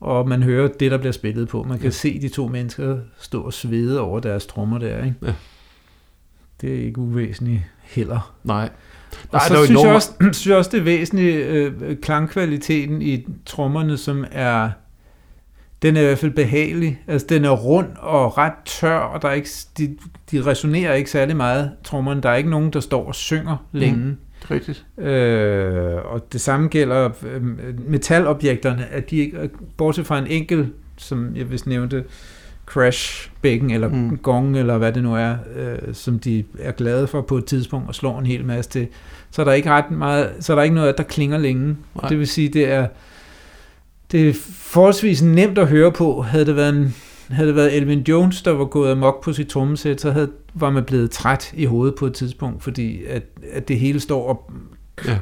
[0.00, 1.62] og man hører det, der bliver spillet på.
[1.62, 1.90] Man kan ja.
[1.90, 5.04] se de to mennesker stå og svede over deres trommer der.
[5.04, 5.16] Ikke?
[5.22, 5.34] Ja.
[6.60, 8.34] Det er ikke uvæsentligt heller.
[8.44, 8.70] Nej.
[9.30, 13.96] Og så synes, jeg også, synes jeg også, det er væsentligt øh, klangkvaliteten i trommerne,
[13.96, 14.70] som er
[15.82, 17.02] den er i hvert fald behagelig.
[17.06, 19.96] Altså, den er rund og ret tør, og der er ikke, de,
[20.30, 22.20] de resonerer ikke særlig meget, trommerne.
[22.20, 23.96] Der er ikke nogen, der står og synger længe.
[23.96, 24.16] Mm,
[24.50, 24.86] rigtigt.
[24.98, 27.42] Øh, og det samme gælder øh,
[27.88, 32.04] metalobjekterne, at de ikke, bortset fra en enkelt, som jeg vist nævnte,
[32.72, 34.18] crash bækken eller mm.
[34.22, 37.88] gong, eller hvad det nu er, øh, som de er glade for på et tidspunkt,
[37.88, 38.88] og slår en hel masse til.
[39.30, 41.76] Så er der ikke ret meget, så er der ikke noget, der klinger længe.
[41.94, 42.08] Nej.
[42.08, 42.86] Det vil sige, det er,
[44.12, 46.22] det er forholdsvis nemt at høre på.
[46.22, 46.94] Havde det været en
[47.30, 50.70] havde det været Elvin Jones, der var gået amok på sit trommesæt, så havde, var
[50.70, 54.52] man blevet træt i hovedet på et tidspunkt, fordi at, at det hele står og
[55.06, 55.18] ja.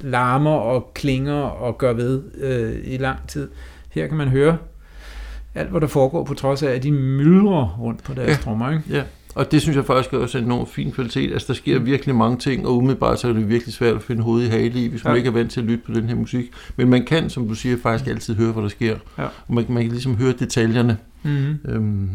[0.00, 3.48] larmer og klinger og gør ved øh, i lang tid.
[3.90, 4.56] Her kan man høre
[5.54, 8.36] alt, hvad der foregår, på trods af, at de myldrer rundt på deres ja.
[8.36, 8.70] trommer.
[8.70, 8.82] Ikke?
[8.90, 9.02] Ja,
[9.34, 11.32] og det synes jeg faktisk også er en enormt fin kvalitet.
[11.32, 11.86] Altså, der sker mm.
[11.86, 14.84] virkelig mange ting, og umiddelbart så er det virkelig svært at finde hovedet i hale
[14.84, 15.16] i, hvis man ja.
[15.16, 16.50] ikke er vant til at lytte på den her musik.
[16.76, 18.96] Men man kan, som du siger, faktisk altid høre, hvad der sker.
[19.18, 19.24] Ja.
[19.24, 20.96] Og man, man kan ligesom høre detaljerne.
[21.22, 21.58] Mm.
[21.64, 22.10] Øhm,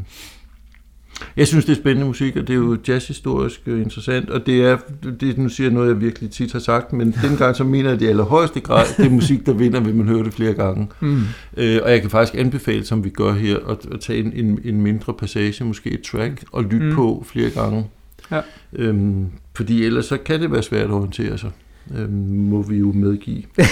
[1.37, 4.61] jeg synes, det er spændende musik, og det er jo jazzhistorisk øh, interessant, og det
[4.61, 4.77] er,
[5.19, 7.99] det, nu siger jeg noget, jeg virkelig tit har sagt, men gang så mener jeg
[7.99, 10.87] det i allerhøjeste grad, det er musik, der vinder, hvis man hører det flere gange.
[10.99, 11.21] Mm.
[11.57, 14.59] Øh, og jeg kan faktisk anbefale, som vi gør her, at, at tage en, en,
[14.63, 16.95] en mindre passage, måske et track, og lytte mm.
[16.95, 17.85] på flere gange.
[18.31, 18.41] Ja.
[18.73, 21.51] Øhm, fordi ellers så kan det være svært at orientere sig,
[21.97, 23.43] øhm, må vi jo medgive.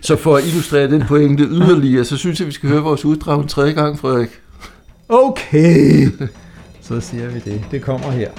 [0.00, 3.40] så for at illustrere den pointe yderligere, så synes jeg, vi skal høre vores uddrag
[3.42, 4.40] en tredje gang, Frederik.
[5.08, 6.08] Okay,
[6.80, 7.64] så siger vi det.
[7.70, 8.30] Det kommer her.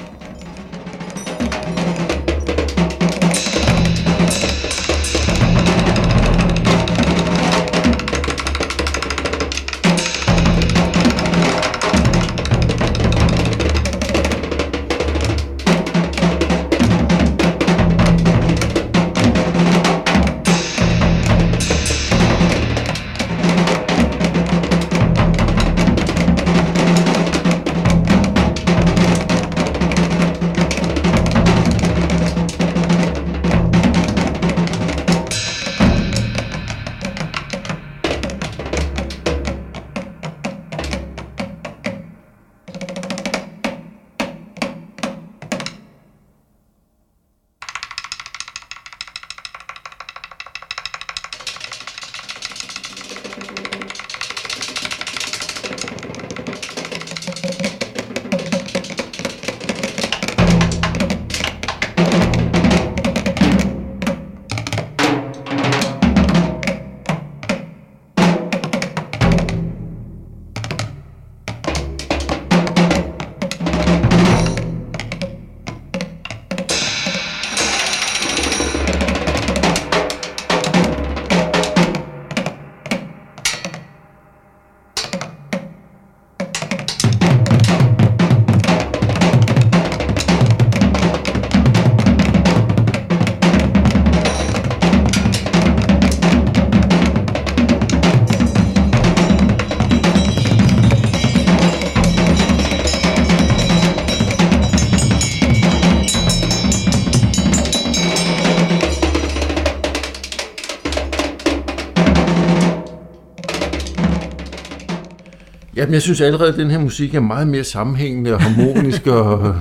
[115.85, 119.55] Jamen, jeg synes allerede, at den her musik er meget mere sammenhængende og harmonisk, og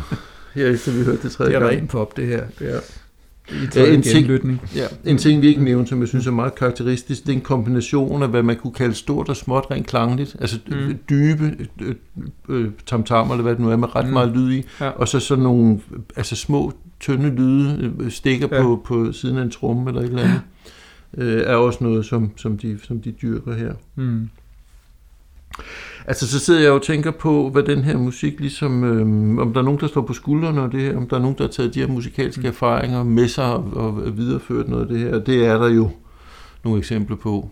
[0.55, 1.64] her efter vi hørte det tredje gang.
[1.64, 2.43] Det er rent pop, det her.
[2.61, 2.79] Ja.
[3.77, 4.27] Ja, en, ting,
[4.77, 7.41] ja, en ting, vi ikke nævnte, som jeg synes er meget karakteristisk, det er en
[7.41, 10.99] kombination af, hvad man kunne kalde stort og småt rent klangligt, altså mm.
[11.11, 11.95] dybe øh,
[12.49, 14.12] øh, tamtam, eller hvad det nu er, med ret mm.
[14.12, 14.89] meget lyd i, ja.
[14.89, 15.81] og så sådan nogle
[16.16, 18.62] altså små, tynde lyde, øh, stikker ja.
[18.62, 20.41] på, på siden af en tromme eller et eller andet,
[21.18, 23.72] øh, er også noget, som, som, de, som de dyrker her.
[23.97, 24.29] Mm.
[26.07, 29.61] Altså, så sidder jeg og tænker på, hvad den her musik ligesom, øh, om der
[29.61, 31.50] er nogen, der står på skuldrene og det her, om der er nogen, der har
[31.50, 32.46] taget de her musikalske mm.
[32.46, 35.90] erfaringer med sig og, og videreført noget af det her, det er der jo
[36.64, 37.50] nogle eksempler på.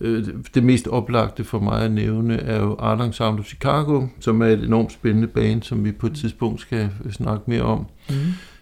[0.00, 0.24] Øh,
[0.54, 4.46] det mest oplagte for mig at nævne er jo Art Sound of Chicago, som er
[4.46, 8.14] et enormt spændende band, som vi på et tidspunkt skal snakke mere om, mm.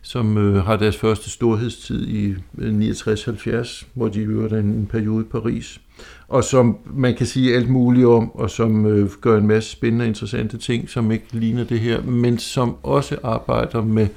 [0.05, 5.25] Som øh, har deres første storhedstid i 69-70, øh, hvor de øvrigt en, en periode
[5.25, 5.81] i Paris
[6.29, 10.03] og som man kan sige alt muligt om, og som øh, gør en masse spændende
[10.03, 14.09] og interessante ting, som ikke ligner det her, men som også arbejder med,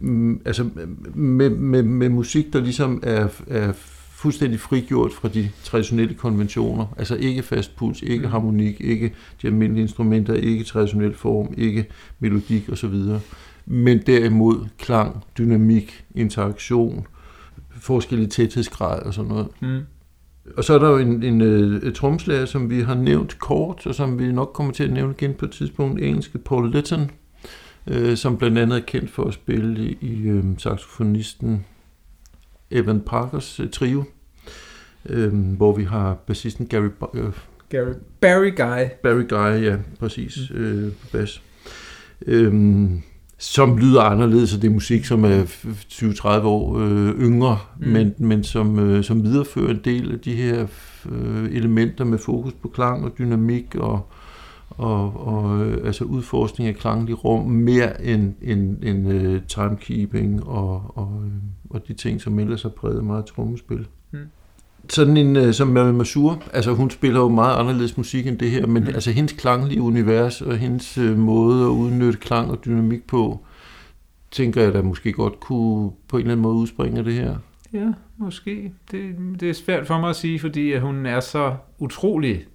[0.00, 0.64] mm, altså
[1.14, 3.72] med, med, med musik, der ligesom er, er
[4.10, 6.86] fuldstændig frigjort fra de traditionelle konventioner.
[6.98, 8.30] Altså ikke fast puls, ikke mm.
[8.30, 9.12] harmonik, ikke
[9.42, 11.86] de almindelige instrumenter, ikke traditionel form, ikke
[12.18, 12.94] melodik osv.
[13.66, 17.06] Men derimod klang, dynamik, interaktion,
[17.70, 19.48] forskellige tæthedsgrad og sådan noget.
[19.60, 19.80] Mm.
[20.56, 23.86] Og så er der jo en, en, øh, et tromslager, som vi har nævnt kort,
[23.86, 27.10] og som vi nok kommer til at nævne igen på et tidspunkt, engelske Paul Litton,
[27.86, 31.64] øh, som blandt andet er kendt for at spille i, øh, saxofonisten
[32.70, 34.04] Evan Parkers øh, trio,
[35.06, 37.32] øh, hvor vi har bassisten Gary, øh,
[37.68, 38.88] Gary, Barry Guy.
[39.02, 40.56] Barry Guy, ja, præcis, mm.
[40.56, 41.42] øh, på bas.
[42.26, 43.02] Øhm,
[43.40, 45.42] som lyder anderledes, og det er musik, som er
[45.92, 47.88] 20-30 år øh, yngre, mm.
[47.88, 50.66] men, men som, øh, som viderefører en del af de her
[51.10, 54.10] øh, elementer med fokus på klang og dynamik og,
[54.70, 60.92] og, og øh, altså udforskning af klanglige rum mere end, end, end uh, timekeeping og,
[60.94, 61.32] og, øh,
[61.70, 63.86] og de ting, som ellers har præget meget trommespil.
[64.90, 68.50] Sådan en uh, som Mary Masur, altså hun spiller jo meget anderledes musik end det
[68.50, 68.88] her, men mm.
[68.88, 73.44] altså hendes klanglige univers og hendes uh, måde at udnytte klang og dynamik på,
[74.30, 77.36] tænker jeg da måske godt kunne på en eller anden måde udspringe det her.
[77.72, 78.72] Ja, måske.
[78.90, 82.46] Det, det er svært for mig at sige, fordi hun er så utrolig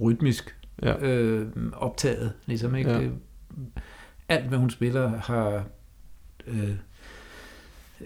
[0.00, 1.06] rytmisk ja.
[1.06, 2.32] øh, optaget.
[2.46, 2.90] Ligesom, ikke?
[2.90, 3.08] Ja.
[4.28, 5.64] alt, hvad hun spiller, har
[6.46, 6.70] øh,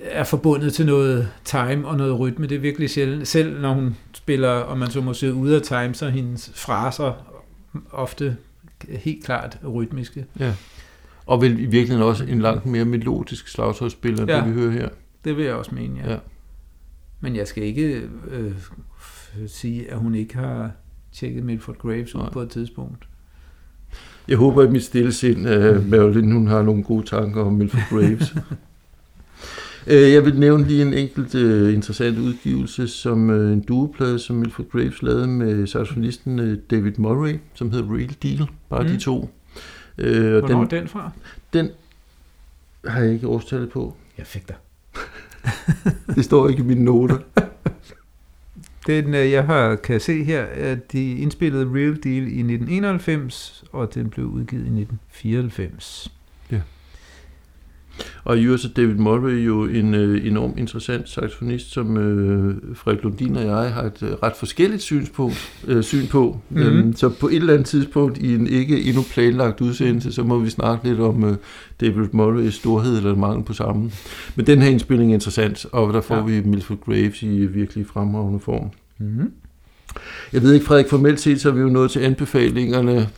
[0.00, 2.46] er forbundet til noget time og noget rytme.
[2.46, 3.28] Det er virkelig sjældent.
[3.28, 6.52] Selv når hun spiller, og man så må sige ude af time, så er hendes
[6.54, 7.38] fraser
[7.90, 8.36] ofte
[8.88, 10.26] helt klart rytmiske.
[10.38, 10.54] Ja.
[11.26, 14.36] Og vel i virkeligheden også en langt mere melodisk slagtøjsspiller, ja.
[14.36, 14.88] det vi hører her.
[15.24, 16.12] det vil jeg også mene, ja.
[16.12, 16.18] ja.
[17.20, 18.52] Men jeg skal ikke øh,
[19.46, 20.70] sige, at hun ikke har
[21.12, 23.08] tjekket Milford Graves ud på et tidspunkt.
[24.28, 27.82] Jeg håber, at mit stille sind, uh, Marilyn, hun har nogle gode tanker om Milford
[27.90, 28.34] Graves.
[29.86, 34.36] Uh, jeg vil nævne lige en enkelt uh, interessant udgivelse, som uh, en duoplade, som
[34.36, 38.88] Milford Graves lavede med saxofonisten uh, David Murray, som hedder Real Deal, bare mm.
[38.88, 39.18] de to.
[39.18, 39.26] Uh,
[39.98, 41.10] Hvornår den, er den fra?
[41.52, 41.68] Den
[42.86, 43.96] har jeg ikke årstallet på.
[44.18, 44.56] Jeg fik dig.
[46.16, 47.18] det står ikke i mine noter.
[48.86, 53.94] Den, øh, jeg har, kan se her, at de indspillede Real Deal i 1991, og
[53.94, 56.12] den blev udgivet i 1994.
[56.50, 56.60] Ja.
[58.24, 63.36] Og i øvrigt David Murray jo en øh, enormt interessant saxofonist, som øh, Frederik Lundin
[63.36, 66.40] og jeg har et øh, ret forskelligt synspunkt, øh, syn på.
[66.48, 66.66] Mm-hmm.
[66.66, 70.38] Øhm, så på et eller andet tidspunkt i en ikke endnu planlagt udsendelse, så må
[70.38, 71.36] vi snakke lidt om øh,
[71.80, 73.92] David Murrays storhed eller mangel på sammen.
[74.36, 76.22] Men den her indspilling er interessant, og der får ja.
[76.22, 78.70] vi Milford Graves i virkelig fremragende form.
[78.98, 79.32] Mm-hmm.
[80.32, 83.08] Jeg ved ikke, Frederik, formelt set, så er vi jo nået til anbefalingerne.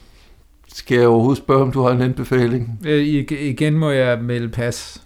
[0.76, 2.78] Skal jeg overhovedet spørge, om du har en anbefaling?
[2.86, 5.03] Øh, igen må jeg melde pas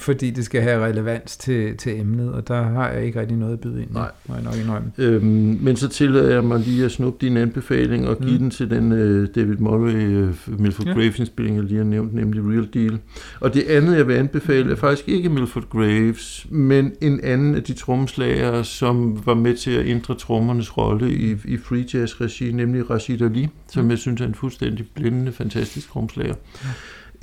[0.00, 3.52] fordi det skal have relevans til, til emnet, og der har jeg ikke rigtig noget
[3.52, 3.90] at byde ind.
[3.90, 4.10] Nej.
[4.28, 4.92] Må jeg nok indrømme.
[4.98, 8.38] Øhm, men så tillader jeg mig lige at snuppe din anbefaling og give mm.
[8.38, 10.92] den til den uh, David Murray uh, Milford ja.
[10.92, 12.98] Graves indspilling, jeg lige har nævnt, nemlig Real Deal.
[13.40, 17.62] Og det andet, jeg vil anbefale, er faktisk ikke Milford Graves, men en anden af
[17.62, 22.52] de trommeslager, som var med til at ændre trommernes rolle i, i free jazz regi,
[22.52, 23.90] nemlig Rashid Ali, som mm.
[23.90, 26.34] jeg synes er en fuldstændig blændende, fantastisk trommeslager.
[26.64, 26.68] Ja.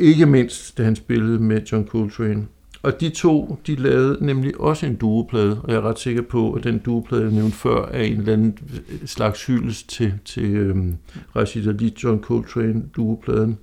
[0.01, 2.47] Ikke mindst, da han spillede med John Coltrane.
[2.83, 6.53] Og de to, de lavede nemlig også en duoplade, og jeg er ret sikker på,
[6.53, 8.57] at den duoplade, jeg nævnte før, er en eller anden
[9.05, 10.97] slags hyldest til, til øhm,
[11.35, 13.57] Rashid Ali John Coltrane duopladen.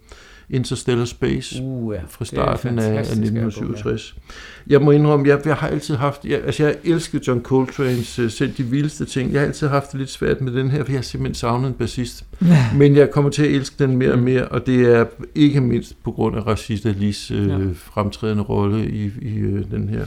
[0.51, 2.01] Interstellar Space uh, ja.
[2.09, 4.11] fra starten af, af 1967.
[4.11, 4.23] Album,
[4.67, 4.73] ja.
[4.73, 8.31] Jeg må indrømme, jeg, jeg har altid haft, jeg, altså jeg elsker John Coltrane's uh,
[8.31, 9.33] selv de vildeste ting.
[9.33, 11.69] Jeg har altid haft det lidt svært med den her, for jeg har simpelthen savnet
[11.69, 12.25] en bassist.
[12.43, 12.67] Ja.
[12.79, 16.03] Men jeg kommer til at elske den mere og mere, og det er ikke mindst
[16.05, 17.59] på grund af Rashid Alis uh, ja.
[17.75, 20.05] fremtrædende rolle i, i uh, den her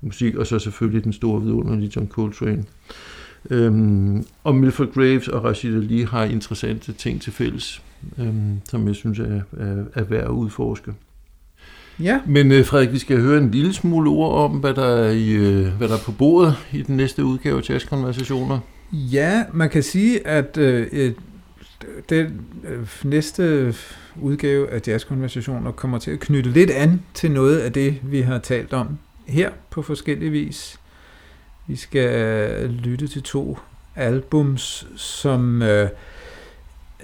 [0.00, 2.64] musik, og så selvfølgelig den store vidunderlige John Coltrane.
[3.50, 7.82] Øhm, og Milford Graves og Rashid Ali har interessante ting til fælles
[8.18, 10.92] øhm, som jeg synes er, er, er værd at udforske.
[12.00, 12.20] Ja.
[12.26, 15.30] Men øh, Frederik, vi skal høre en lille smule ord om, hvad der er, i,
[15.30, 18.58] øh, hvad der er på bordet i den næste udgave af Jazzkonversationer.
[18.92, 21.12] Ja, man kan sige, at øh, øh
[22.08, 23.74] den øh, næste
[24.20, 28.38] udgave af Jazzkonversationer kommer til at knytte lidt an til noget af det, vi har
[28.38, 30.80] talt om her på forskellig vis.
[31.66, 33.58] Vi skal lytte til to
[33.96, 35.88] albums, som øh,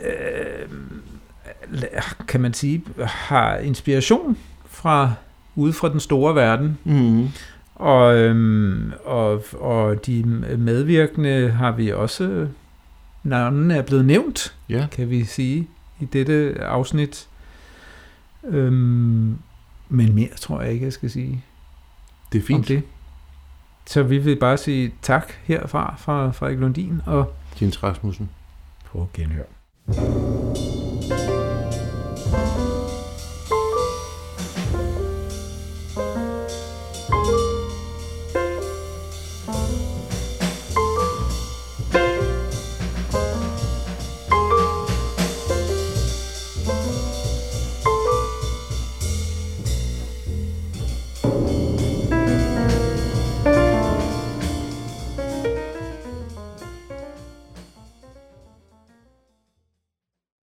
[0.05, 0.69] øh,
[2.29, 4.37] kan man sige, har inspiration
[4.67, 5.13] fra
[5.55, 6.79] ude fra den store verden.
[6.85, 7.29] Mm.
[7.75, 10.25] Og, øhm, og, og de
[10.59, 12.49] medvirkende har vi også,
[13.23, 14.87] navnene er blevet nævnt, ja.
[14.93, 15.69] kan vi sige,
[16.01, 17.29] i dette afsnit.
[18.45, 19.39] Øhm,
[19.89, 21.45] men mere tror jeg ikke, jeg skal sige.
[22.33, 22.69] Det er fint.
[22.69, 22.83] det.
[23.87, 28.31] Så vi vil bare sige tak herfra fra Frederik Lundin og Jens Rasmussen.
[28.85, 29.45] På genhør.
[29.91, 30.88] thank you.